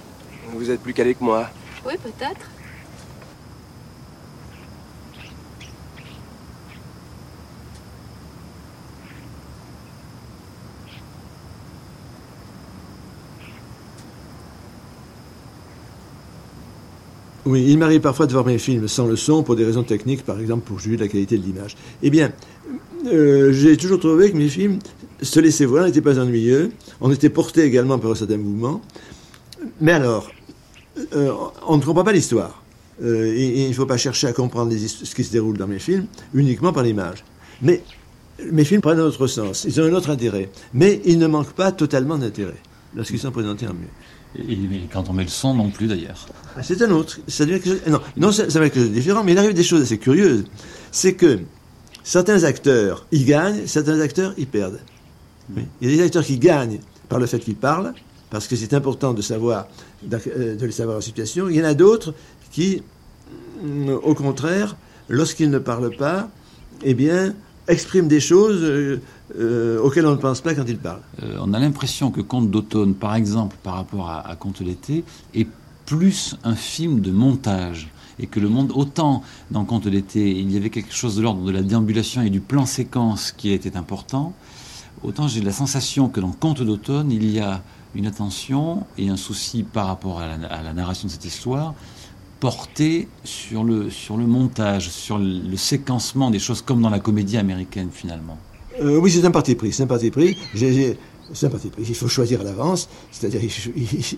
[0.52, 1.48] Vous êtes plus calé que moi.
[1.86, 2.40] Oui, peut-être.
[17.44, 20.24] Oui, il m'arrive parfois de voir mes films sans le son pour des raisons techniques,
[20.24, 21.76] par exemple pour juger de la qualité de l'image.
[22.02, 22.32] Eh bien,
[23.06, 24.80] euh, j'ai toujours trouvé que mes films
[25.22, 26.72] se laissaient voir, n'étaient pas ennuyeux.
[27.00, 28.80] On était porté également par un certain mouvement.
[29.80, 30.30] Mais alors,
[31.14, 31.32] euh,
[31.66, 32.62] on ne comprend pas l'histoire.
[33.02, 35.78] Euh, et, il ne faut pas chercher à comprendre ce qui se déroule dans mes
[35.78, 37.24] films uniquement par l'image.
[37.62, 37.82] Mais
[38.50, 40.50] mes films prennent un autre sens, ils ont un autre intérêt.
[40.74, 42.56] Mais ils ne manquent pas totalement d'intérêt
[42.94, 44.48] lorsqu'ils sont présentés en mieux.
[44.48, 44.58] Et,
[44.92, 46.26] quand on met le son non plus d'ailleurs.
[46.56, 47.18] Ah, c'est un autre.
[47.28, 49.32] Ça devient quelque chose, non, non ça, ça va être quelque chose de différent, mais
[49.32, 50.44] il arrive des choses assez curieuses.
[50.90, 51.40] C'est que
[52.02, 54.80] certains acteurs, ils gagnent, certains acteurs, ils perdent.
[55.80, 57.94] Il y a des acteurs qui gagnent par le fait qu'ils parlent,
[58.30, 59.68] parce que c'est important de savoir,
[60.12, 61.48] euh, de les savoir en situation.
[61.48, 62.14] Il y en a d'autres
[62.50, 62.82] qui,
[63.62, 64.76] mm, au contraire,
[65.08, 66.28] lorsqu'ils ne parlent pas,
[66.82, 67.34] eh bien,
[67.68, 69.00] expriment des choses euh,
[69.38, 71.02] euh, auxquelles on ne pense pas quand ils parlent.
[71.40, 75.48] on a l'impression que Conte d'automne, par exemple, par rapport à, à Conte d'été, est
[75.84, 77.88] plus un film de montage
[78.18, 81.44] et que le monde, autant dans Conte d'été, il y avait quelque chose de l'ordre
[81.44, 84.32] de la déambulation et du plan séquence qui était important,
[85.02, 87.62] autant j'ai la sensation que dans Conte d'automne, il y a
[87.94, 91.74] une attention et un souci par rapport à la, narration de cette histoire
[92.40, 97.38] porté sur le, sur le montage, sur le, séquencement des choses comme dans la comédie
[97.38, 98.36] américaine finalement.
[98.82, 99.72] Euh, oui, c'est un parti pris.
[99.72, 100.36] C'est un parti pris.
[101.32, 101.84] C'est pris.
[101.88, 103.40] Il faut choisir à l'avance, c'est-à-dire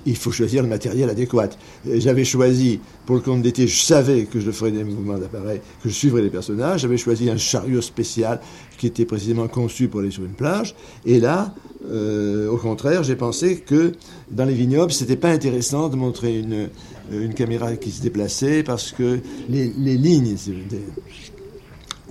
[0.06, 1.50] il faut choisir le matériel adéquat.
[1.86, 5.88] J'avais choisi, pour le compte d'été, je savais que je ferais des mouvements d'appareil, que
[5.88, 6.80] je suivrais les personnages.
[6.80, 8.40] J'avais choisi un chariot spécial
[8.76, 10.74] qui était précisément conçu pour aller sur une plage.
[11.04, 11.54] Et là,
[11.90, 13.92] euh, au contraire, j'ai pensé que
[14.30, 16.68] dans les vignobles, c'était pas intéressant de montrer une,
[17.11, 20.36] une caméra qui se déplaçait parce que les, les lignes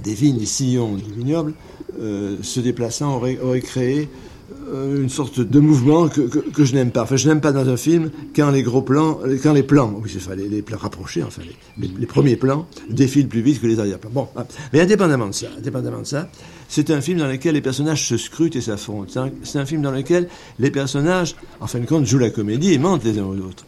[0.03, 1.53] des, vignes, des sillons du vignoble,
[1.99, 4.26] euh, se déplaçant auraient, créé euh,
[4.73, 7.03] une sorte de mouvement que, que, je n'aime pas.
[7.03, 10.09] Enfin, je n'aime pas dans un film quand les gros plans, quand les plans, oui,
[10.09, 11.41] c'est les, les plans rapprochés, enfin,
[11.77, 14.11] les, premiers plans défilent plus vite que les arrière-plans.
[14.13, 16.29] Bon, ah, mais indépendamment de ça, indépendamment de ça,
[16.69, 19.29] c'est un film dans lequel les personnages se scrutent et s'affrontent.
[19.43, 20.27] C'est un, film dans lequel
[20.59, 23.65] les personnages, en fin de compte, jouent la comédie et mentent les uns aux autres.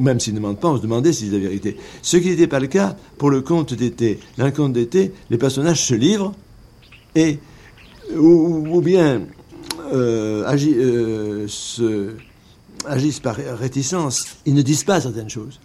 [0.00, 1.76] même s'ils ne mentent pas, on se demandait si c'est la vérité.
[2.02, 4.18] Ce qui n'était pas le cas pour le conte d'été.
[4.38, 6.32] Dans le conte d'été, les personnages se livrent
[7.14, 7.38] et
[8.14, 9.22] ou, ou bien
[9.92, 11.46] euh,
[11.80, 12.16] euh,
[12.86, 15.60] agissent par réticence, ils ne disent pas certaines choses.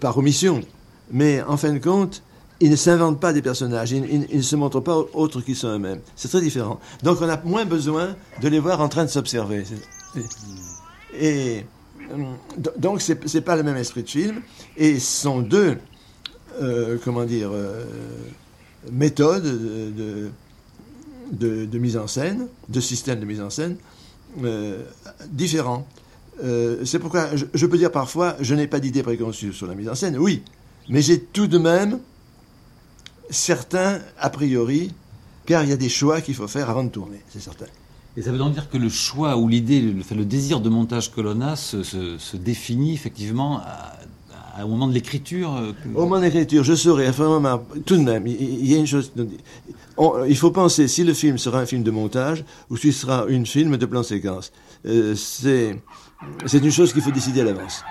[0.00, 0.62] Par omission.
[1.10, 2.22] Mais en fin de compte,
[2.60, 6.00] ils ne s'inventent pas des personnages, ils, ne se montrent pas autres qu'ils sont eux-mêmes.
[6.14, 6.80] C'est très différent.
[7.02, 9.64] Donc on a moins besoin de les voir en train de s'observer.
[11.18, 11.64] Et,
[12.12, 12.24] euh,
[12.78, 14.42] donc c'est n'est pas le même esprit de film.
[14.76, 15.78] Et ce sont deux,
[17.04, 17.50] comment dire,
[18.92, 20.30] méthodes de de,
[21.78, 23.76] mise en scène, de système de mise en scène
[24.44, 24.84] euh,
[25.30, 25.86] différents.
[26.44, 29.88] Euh, c'est pourquoi je, peux dire parfois, je n'ai pas d'idée préconçue sur la mise
[29.88, 30.42] en scène, oui,
[30.88, 31.98] mais j'ai tout de même
[33.30, 34.92] certains a priori,
[35.46, 37.66] car il y a des choix qu'il faut faire avant de tourner, c'est certain.
[38.18, 41.12] Et ça veut donc dire que le choix ou l'idée, le, le, désir de montage
[41.12, 43.60] que l'on a se, définit effectivement
[44.64, 45.72] au moment de l'écriture euh.
[45.94, 47.10] Au moment de l'écriture, je saurais,
[47.84, 49.12] tout de même, il, y a une chose.
[50.28, 53.26] Il faut penser si le film sera un film de montage ou si ce sera
[53.28, 54.52] un film de plan séquence.
[54.86, 55.78] Euh, c'est
[56.58, 57.84] une chose qu'il faut décider à l'avance.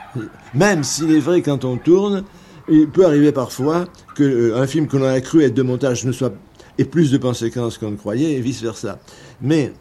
[0.53, 2.23] Même s'il est vrai quand on tourne,
[2.69, 3.85] il peut arriver parfois
[4.15, 6.33] que euh, film que l'on a cru être de montage ne soit
[6.77, 8.99] ait plus de plan séquence qu'on ne croyait et vice versa.
[9.41, 9.73] Mais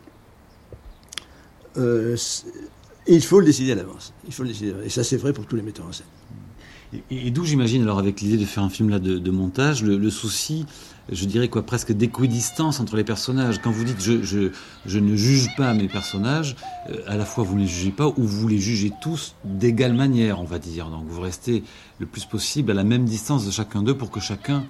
[3.07, 4.13] il faut le décider à l'avance.
[4.29, 6.07] Et ça, c'est vrai pour tous les metteurs en scène.
[7.11, 10.67] Et, d'où j'imagine, alors avec l'idée de faire un film là de, montage, le, souci,
[11.11, 13.61] je dirais quoi, presque d'équidistance entre les personnages.
[13.61, 14.51] Quand vous dites je,
[14.87, 16.57] je, ne juge pas mes personnages,
[16.91, 19.95] euh, à la fois vous ne les jugez pas ou vous les jugez tous d'égale
[19.95, 20.89] manière, on va dire.
[20.89, 21.65] Donc vous restez
[21.99, 24.65] le plus possible à la même distance de chacun d'eux pour que chacun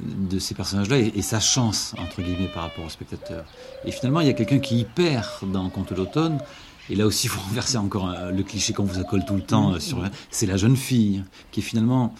[0.00, 3.44] de ces personnages-là ait, ait, sa chance, entre guillemets, par rapport au spectateur.
[3.84, 6.38] Et finalement, il y a quelqu'un qui y perd dans Conte d'automne.
[6.90, 9.78] Et là aussi, il faut renverser encore le cliché qu'on vous accole tout le temps.
[9.80, 12.14] sur C'est la jeune fille qui est finalement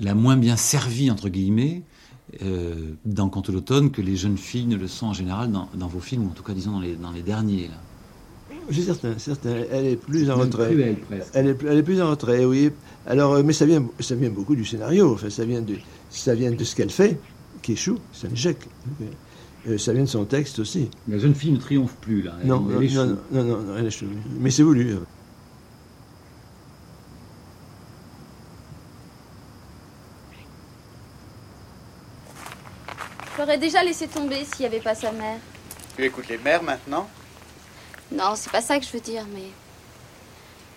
[0.00, 1.82] la moins bien servie, entre guillemets,
[2.42, 5.86] euh, dans Conte l'automne que les jeunes filles ne le sont en général dans, dans,
[5.86, 7.68] vos films, ou en tout cas, disons, dans les, dans les derniers.
[7.68, 7.80] Là.
[8.70, 9.54] C'est certain, certain.
[9.70, 10.74] Elle est plus en retrait.
[11.34, 12.72] Elle, est, elle est plus en retrait, oui.
[13.06, 15.14] Alors, mais ça vient, ça vient beaucoup du scénario.
[15.14, 15.76] Enfin, ça vient de,
[16.10, 17.18] ça vient de ce qu'elle fait,
[17.62, 17.98] qui échoue.
[18.12, 18.58] C'est un échec.
[19.68, 20.90] Euh, ça vient de son texte aussi.
[21.08, 22.34] La jeune fille ne triomphe plus, là.
[22.40, 24.06] Elle, non, elle non, non, non, non, elle échoue.
[24.38, 24.96] Mais c'est voulu.
[33.36, 35.38] J'aurais déjà laissé tomber s'il n'y avait pas sa mère.
[35.96, 37.08] Tu écoutes les mères maintenant?
[38.12, 39.50] Non, c'est pas ça que je veux dire, mais.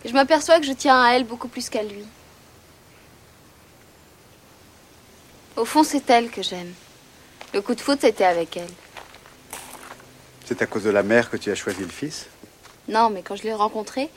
[0.04, 2.04] Je m'aperçois que je tiens à elle beaucoup plus qu'à lui.
[5.56, 6.74] Au fond, c'est elle que j'aime.
[7.54, 8.70] Le coup de foot, c'était avec elle.
[10.46, 12.28] C'est à cause de la mère que tu as choisi le fils
[12.88, 14.10] Non, mais quand je l'ai rencontré,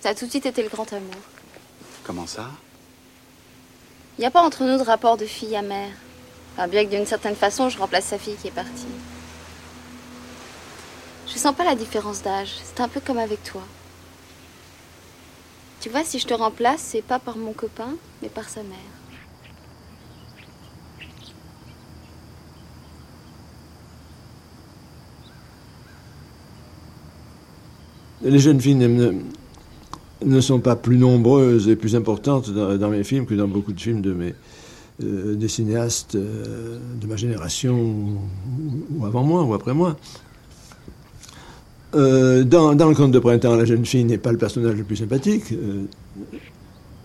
[0.00, 1.14] ça a tout de suite été le grand amour.
[2.04, 2.48] Comment ça
[4.16, 5.92] Il n'y a pas entre nous de rapport de fille à mère.
[6.54, 8.86] Enfin, bien que d'une certaine façon, je remplace sa fille qui est partie.
[11.26, 12.56] Je sens pas la différence d'âge.
[12.64, 13.62] C'est un peu comme avec toi.
[15.80, 18.99] Tu vois, si je te remplace, c'est pas par mon copain, mais par sa mère.
[28.22, 33.34] Les jeunes filles ne, sont pas plus nombreuses et plus importantes dans, mes films que
[33.34, 34.34] dans beaucoup de films de mes,
[35.02, 39.96] euh, des cinéastes euh, de ma génération ou, avant moi ou après moi.
[41.94, 44.96] Euh, dans, le conte de printemps, la jeune fille n'est pas le personnage le plus
[44.96, 45.54] sympathique.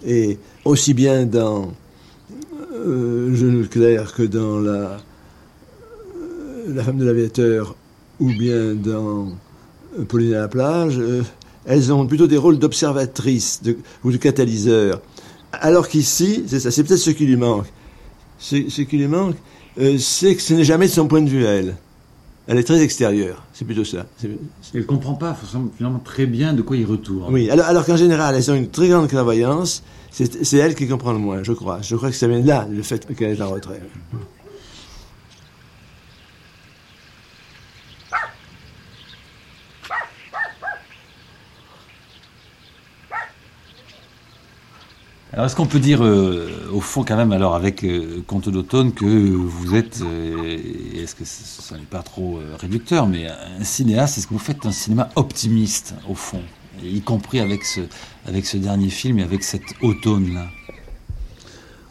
[0.05, 1.72] Et aussi bien dans
[2.84, 4.99] Genou clair que dans la
[6.84, 7.76] femme de l'aviateur
[8.20, 9.30] ou bien dans
[10.07, 11.23] Pauline à la plage, euh,
[11.65, 15.01] elles ont plutôt des rôles d'observatrices de, ou de catalyseurs.
[15.51, 17.65] Alors qu'ici, c'est ça, c'est peut-être ce qui lui manque.
[18.37, 19.35] Ce, ce qui lui manque,
[19.79, 21.75] euh, c'est que ce n'est jamais de son point de vue à elle.
[22.47, 24.05] Elle est très extérieure, c'est plutôt ça.
[24.23, 24.37] Elle
[24.75, 25.35] ne comprend pas
[25.75, 27.33] finalement très bien de quoi il retourne.
[27.33, 29.81] Oui, alors, alors qu'en général, elles ont une très grande clairvoyance,
[30.11, 31.79] c'est elle qui comprend le moins, je crois.
[31.81, 33.81] Je crois que ça vient de là, le fait qu'elle est en retrait.
[45.36, 48.93] Alors, est-ce qu'on peut dire, euh, au fond, quand même, alors, avec euh, Conte d'automne,
[48.93, 50.57] que vous êtes, euh,
[50.95, 54.65] est-ce que ça n'est pas trop euh, réducteur, mais un cinéaste, est-ce que vous faites
[54.65, 56.39] un cinéma optimiste, au fond,
[56.81, 57.81] y compris avec ce,
[58.25, 60.45] avec ce dernier film et avec cet automne-là?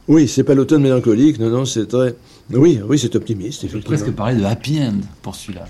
[0.09, 2.15] Oui, c'est pas l'automne mélancolique, non, non, c'est très.
[2.51, 3.95] Oui, oui, c'est optimiste, effectivement.
[3.95, 5.67] presque parler de happy end pour celui-là.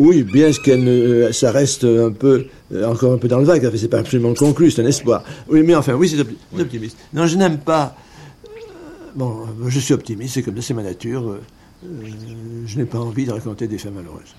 [0.00, 2.46] Oui, bien qu'elle ne, ça reste un peu,
[2.86, 3.70] encore un peu dans le vague.
[3.76, 5.22] C'est pas absolument conclu, c'est un espoir.
[5.46, 6.62] Oui, mais enfin, oui, c'est opti oui.
[6.62, 6.96] optimiste.
[7.12, 7.94] Non, je n'aime pas.
[9.14, 11.28] Bon, je suis optimiste, c'est comme ça, c'est ma nature.
[11.28, 11.42] Euh,
[12.64, 14.34] je n'ai pas envie de raconter des femmes malheureuses.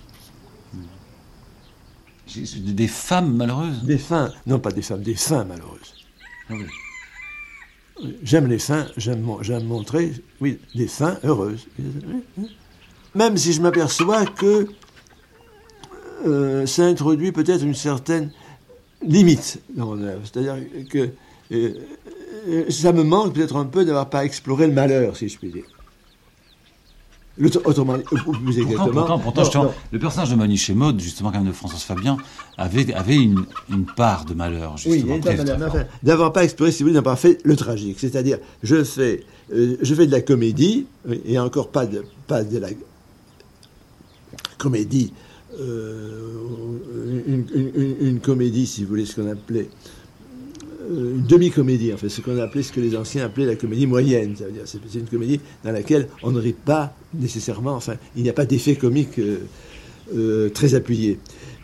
[2.36, 3.84] Des femmes malheureuses?
[3.84, 5.94] Des fins, non pas des femmes, des fins malheureuses.
[6.50, 8.10] Ah oui.
[8.24, 9.22] J'aime les fins, j'aime
[9.66, 11.68] montrer, oui, des fins heureuses.
[13.14, 14.68] Même si je m'aperçois que
[16.26, 18.32] euh, ça introduit peut-être une certaine
[19.06, 20.22] limite dans mon œuvre.
[20.24, 20.58] C'est-à-dire
[20.90, 21.10] que
[21.52, 25.50] euh, ça me manque peut-être un peu d'avoir pas exploré le malheur, si je puis
[25.50, 25.64] dire.
[27.38, 28.88] Le, autrement, plus exactement.
[28.88, 29.74] Pourtant, pourtant, pourtant non, non.
[29.92, 32.18] le personnage de Maniché Mode, justement, quand même de Françoise Fabien,
[32.58, 35.16] avait, avait une, une part de malheur, justement.
[35.16, 38.00] Oui, d'avoir pas exploré, si vous voulez, d'avoir fait le tragique.
[38.00, 40.86] C'est-à-dire, je fais, euh, je fais de la comédie,
[41.26, 42.70] et encore pas de, pas de la
[44.58, 45.14] comédie
[45.60, 47.46] une,
[48.00, 49.70] une, comédie, si vous voulez, ce qu'on appelait
[50.90, 54.36] une demi-comédie, en fait, ce qu'on appelait, ce que les anciens appelaient la comédie moyenne.
[54.36, 58.24] Ça veut dire, c'est une comédie dans laquelle on ne rit pas nécessairement, enfin, il
[58.24, 59.20] n'y a pas d'effet comique
[60.54, 61.20] très appuyé.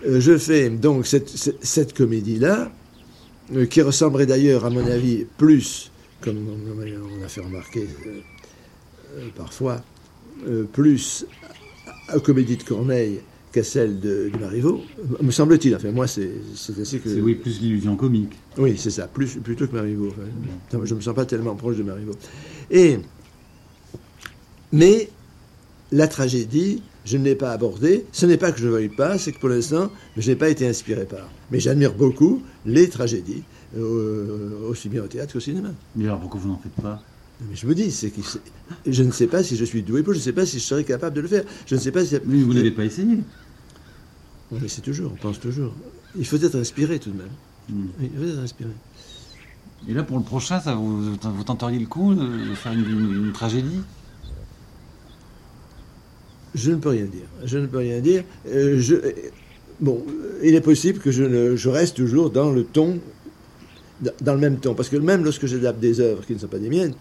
[0.05, 2.71] je fais donc cette, comédie-là,
[3.69, 7.87] qui ressemblerait d'ailleurs, à mon avis, plus, comme on a fait remarquer
[9.35, 9.81] parfois,
[10.73, 11.25] plus
[12.07, 13.19] à Comédie de Corneille
[13.57, 14.81] qu'à celle de, Marivaux,
[15.21, 15.75] me semble-t-il.
[15.75, 16.29] Enfin, moi, c'est
[16.79, 17.09] ainsi que.
[17.09, 18.33] C'est oui, plus l'illusion comique.
[18.57, 20.13] Oui, c'est ça, plus, plutôt que Marivaux.
[20.71, 22.15] je ne me sens pas tellement proche de Marivaux.
[22.69, 22.99] Et.
[24.71, 25.09] Mais
[25.91, 28.05] la tragédie, je ne l'ai pas abordée.
[28.11, 30.49] Ce n'est pas que je ne veuille pas, c'est que pour l'instant, je n'ai pas
[30.49, 31.29] été inspiré par.
[31.51, 33.43] Mais j'admire beaucoup les tragédies,
[33.77, 35.69] euh, aussi bien au théâtre qu'au cinéma.
[35.95, 37.01] Mais alors pourquoi vous n'en faites pas?
[37.41, 38.21] Mais je vous dis, c'est que
[38.85, 40.63] je ne sais pas si je suis doué pour, je ne sais pas si je
[40.63, 41.43] serais capable de le faire.
[41.65, 42.17] Je ne sais pas si.
[42.25, 43.19] Mais vous n'avez pas essayé.
[44.51, 45.73] On essaie toujours, on pense toujours.
[46.17, 47.27] Il faut être inspiré tout de même.
[47.69, 47.87] Hmm.
[48.01, 48.69] Il faut être inspiré.
[49.87, 53.81] Et là, pour le prochain, ça vous, vous tenteriez le coup de faire une, tragédie?
[56.55, 57.27] Je ne peux rien dire.
[57.43, 58.23] Je ne peux rien dire.
[58.47, 58.95] Euh, je,
[59.79, 60.03] bon,
[60.41, 62.99] il est possible que je, je reste toujours dans le ton
[64.21, 64.73] dans le même ton.
[64.73, 66.93] Parce que même lorsque j'adapte des œuvres qui ne sont pas des miennes,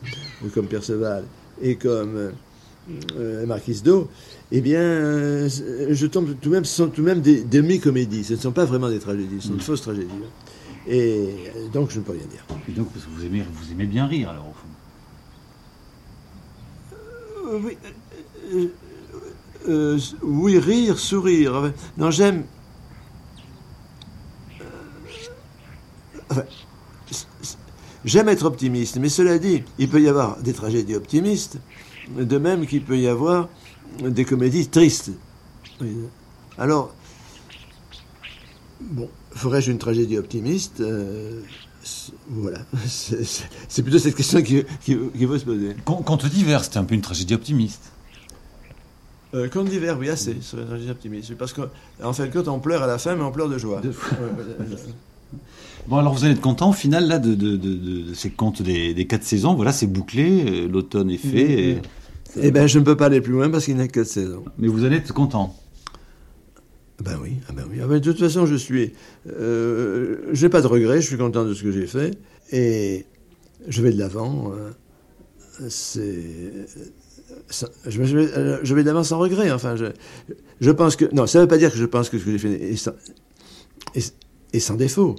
[0.54, 1.24] comme Perceval
[1.60, 2.30] et comme euh,
[3.18, 4.08] euh Marquise d'O,
[4.52, 5.48] eh bien, euh,
[5.90, 8.24] je tombe tout de même, ce sont tout de même des demi-comédies.
[8.24, 10.10] Ce ne sont pas vraiment des tragédies, ce sont de fausses tragédies.
[10.88, 11.34] Et
[11.72, 12.46] donc, je ne peux rien dire.
[12.68, 14.68] Et donc, parce que vous aimez, vous aimez bien rire, alors, au fond
[19.68, 20.16] euh, Oui.
[20.22, 21.72] oui, rire, sourire.
[21.98, 22.44] Non, j'aime.
[26.30, 26.44] Enfin,
[28.06, 31.58] J'aime être optimiste, mais cela dit, il peut y avoir des tragédies optimistes,
[32.16, 33.48] de même qu'il peut y avoir
[34.00, 35.10] des comédies tristes.
[36.58, 36.94] Alors,
[38.80, 41.40] bon, ferais-je une tragédie optimiste euh,
[42.28, 45.76] Voilà, c'est plutôt cette question qui, qui, qui se poser.
[45.84, 47.92] Conte d'hiver, c'était un peu une tragédie optimiste.
[49.34, 51.34] Euh, Conte d'hiver, oui, assez, c'est une tragédie optimiste.
[51.34, 53.82] Parce qu'en fin de compte, on pleure à la fin, mais on pleure de joie.
[55.88, 59.54] Bon, alors vous allez être content au final là, de, ces contes des, quatre saisons.
[59.54, 61.70] Voilà, c'est bouclé, euh, l'automne est fait.
[61.70, 61.78] Et,
[62.40, 64.06] eh bien, je ne peux pas aller plus loin parce qu'il n'y a que quatre
[64.06, 64.44] saisons.
[64.58, 65.54] Mais vous allez être content
[67.02, 67.78] ben oui, ah ben oui.
[67.82, 68.94] Ah ben, de toute façon, je suis.
[69.28, 72.12] Euh, j'ai pas de regrets, je suis content de ce que j'ai fait.
[72.52, 73.04] Et
[73.68, 74.52] je vais de l'avant.
[74.52, 74.70] Euh,
[75.68, 76.22] c'est.
[77.86, 79.50] Je, vais, je vais de l'avant sans regret.
[79.50, 79.86] Enfin, je,
[80.60, 81.04] je pense que.
[81.14, 82.76] Non, ça ne veut pas dire que je pense que ce que j'ai fait est
[82.76, 82.92] sans,
[83.94, 85.16] est sans défaut.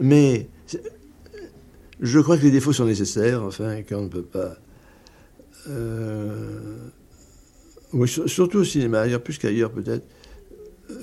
[0.00, 0.48] Mais
[2.00, 4.56] je crois que les défauts sont nécessaires, enfin, qu'on ne peut pas.
[5.68, 6.88] Euh,
[7.92, 10.04] oui, surtout au cinéma, ailleurs plus qu'ailleurs peut-être.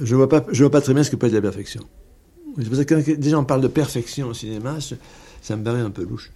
[0.01, 1.81] Je vois vois pas très bien ce que peut être la perfection.
[2.57, 4.77] C'est pour ça que quand des gens parlent de perfection au cinéma,
[5.41, 6.31] ça me paraît un peu louche.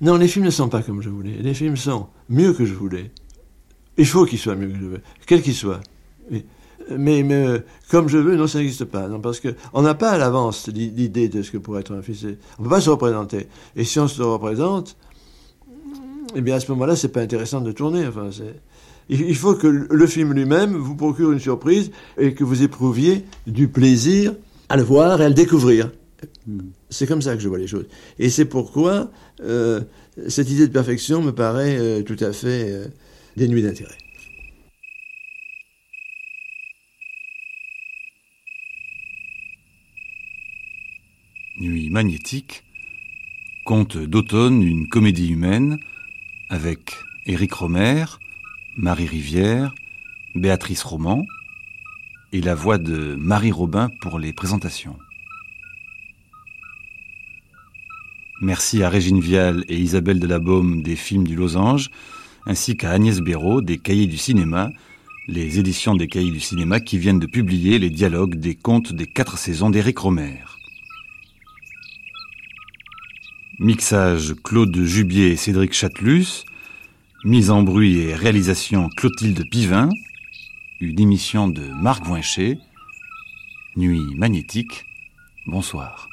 [0.00, 1.36] Non, les films ne sont pas comme je voulais.
[1.40, 3.10] Les films sont mieux que je voulais.
[3.98, 5.80] Il faut qu'ils soient mieux que je veux, quels qu'ils soient
[6.98, 9.08] mais, mais, comme je veux, non, ça n'existe pas.
[9.08, 12.24] Non, parce qu'on n'a pas à l'avance l'idée de ce que pourrait être un fils.
[12.58, 13.48] On ne peut pas se représenter.
[13.74, 14.96] Et si on se représente,
[16.34, 18.06] eh bien à ce moment-là, c'est pas intéressant de tourner.
[18.06, 18.30] Enfin,
[19.08, 23.68] il faut que le film lui-même vous procure une surprise et que vous éprouviez du
[23.68, 24.34] plaisir
[24.68, 25.90] à le voir et à le découvrir.
[26.90, 27.86] C'est comme ça que je vois les choses.
[28.18, 29.10] Et c'est pourquoi
[29.40, 29.80] euh,
[30.28, 32.86] cette idée de perfection me paraît euh, tout à fait euh,
[33.36, 33.96] dénuée d'intérêt.
[41.58, 42.64] Nuit magnétique,
[43.64, 45.78] conte d'automne, une comédie humaine,
[46.48, 48.04] avec Éric Romer,
[48.76, 49.74] Marie Rivière,
[50.34, 51.26] Béatrice Roman,
[52.32, 54.96] et la voix de Marie Robin pour les présentations.
[58.40, 61.90] Merci à Régine Vial et Isabelle Delabaume des films du Losange,
[62.46, 64.70] ainsi qu'à Agnès Béraud des Cahiers du cinéma,
[65.26, 69.06] les éditions des Cahiers du cinéma qui viennent de publier les dialogues des contes des
[69.06, 70.55] quatre saisons d'Éric Romer.
[73.58, 76.44] Mixage Claude Jubier et Cédric Chatelus.
[77.24, 79.88] Mise en bruit et réalisation Clotilde Pivin.
[80.78, 82.58] Une émission de Marc Voincher.
[83.74, 84.84] Nuit magnétique.
[85.46, 86.06] Bonsoir.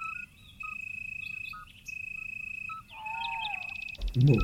[4.15, 4.37] Bon,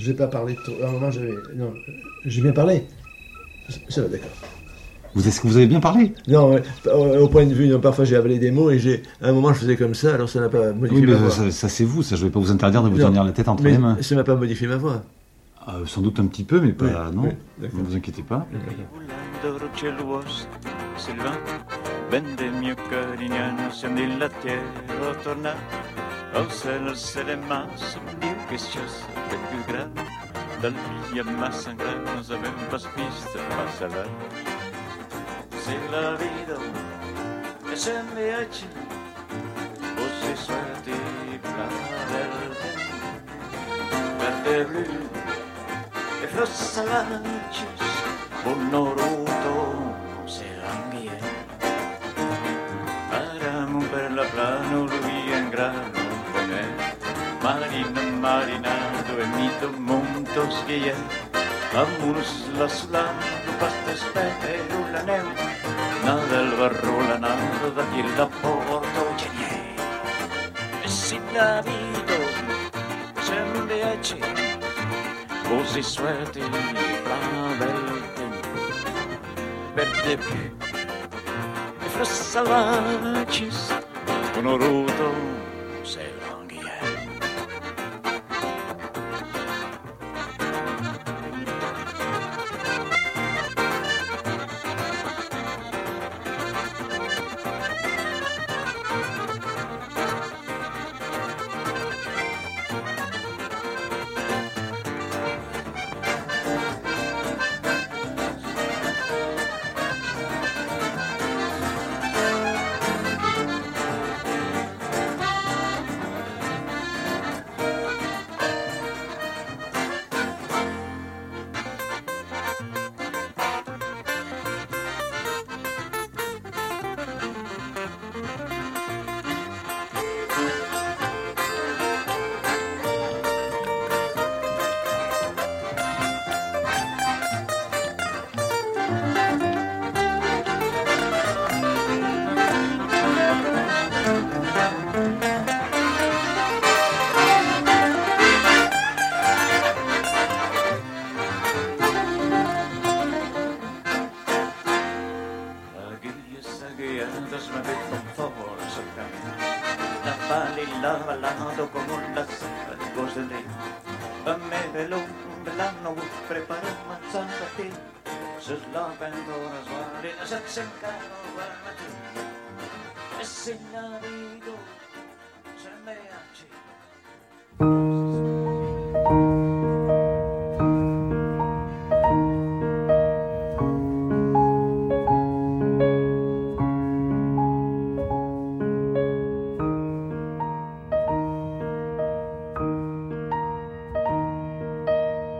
[0.00, 0.76] je n'ai pas parlé trop.
[0.84, 1.10] Un moment.
[1.56, 1.74] Non,
[2.24, 2.84] j'ai bien parlé.
[3.88, 4.30] Ça va, d'accord.
[5.14, 6.56] Vous, est-ce que vous avez bien parlé Non,
[7.20, 9.60] au point de vue, parfois j'ai avalé des mots et j'ai, à un moment je
[9.60, 11.50] faisais comme ça, alors ça n'a pas modifié ma voix.
[11.50, 13.48] Ça, c'est vous, ça je ne vais pas vous interdire de vous tenir la tête
[13.48, 13.96] entre les mains.
[14.00, 15.02] Ça n'a pas modifié ma voix.
[15.66, 17.10] Ah, sans doute un petit peu, mais pas.
[17.12, 17.24] non,
[17.60, 18.46] ne vous inquiétez pas.
[29.84, 30.02] non
[30.62, 30.74] dal
[31.12, 34.02] via massa non sapeva
[35.70, 36.56] en la vida
[37.72, 38.66] es en mi hecho,
[40.00, 40.92] o si suerte
[41.42, 41.68] para
[42.12, 42.70] verte,
[44.18, 45.08] verte blue,
[46.22, 47.80] e frossa la noches,
[48.46, 49.54] un noruto
[50.26, 51.18] será mía,
[53.10, 55.82] para mover la plano, lui en grano,
[56.32, 56.72] con él,
[57.42, 60.94] marina, marinado, en mito, montos, guía,
[61.76, 63.12] Amus la sulla,
[63.60, 65.26] pastes, pete, la neu,
[66.14, 67.34] del barro, verrullana
[67.94, 69.14] il da porto
[70.82, 72.14] e si sinna vito
[73.20, 74.18] sem viaggi
[75.46, 78.48] così sueti la bel tempo.
[79.74, 80.56] Per te più.
[81.80, 83.76] E fra salvacis
[84.38, 85.12] un oruto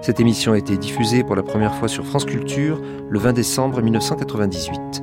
[0.00, 2.80] Cette émission a été diffusée pour la première fois sur France Culture
[3.10, 5.02] le 20 décembre 1998.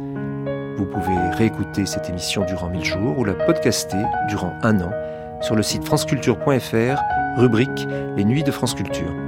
[0.78, 4.92] Vous pouvez réécouter cette émission durant 1000 jours ou la podcaster durant un an
[5.42, 7.02] sur le site franceculture.fr,
[7.38, 9.25] rubrique Les Nuits de France Culture.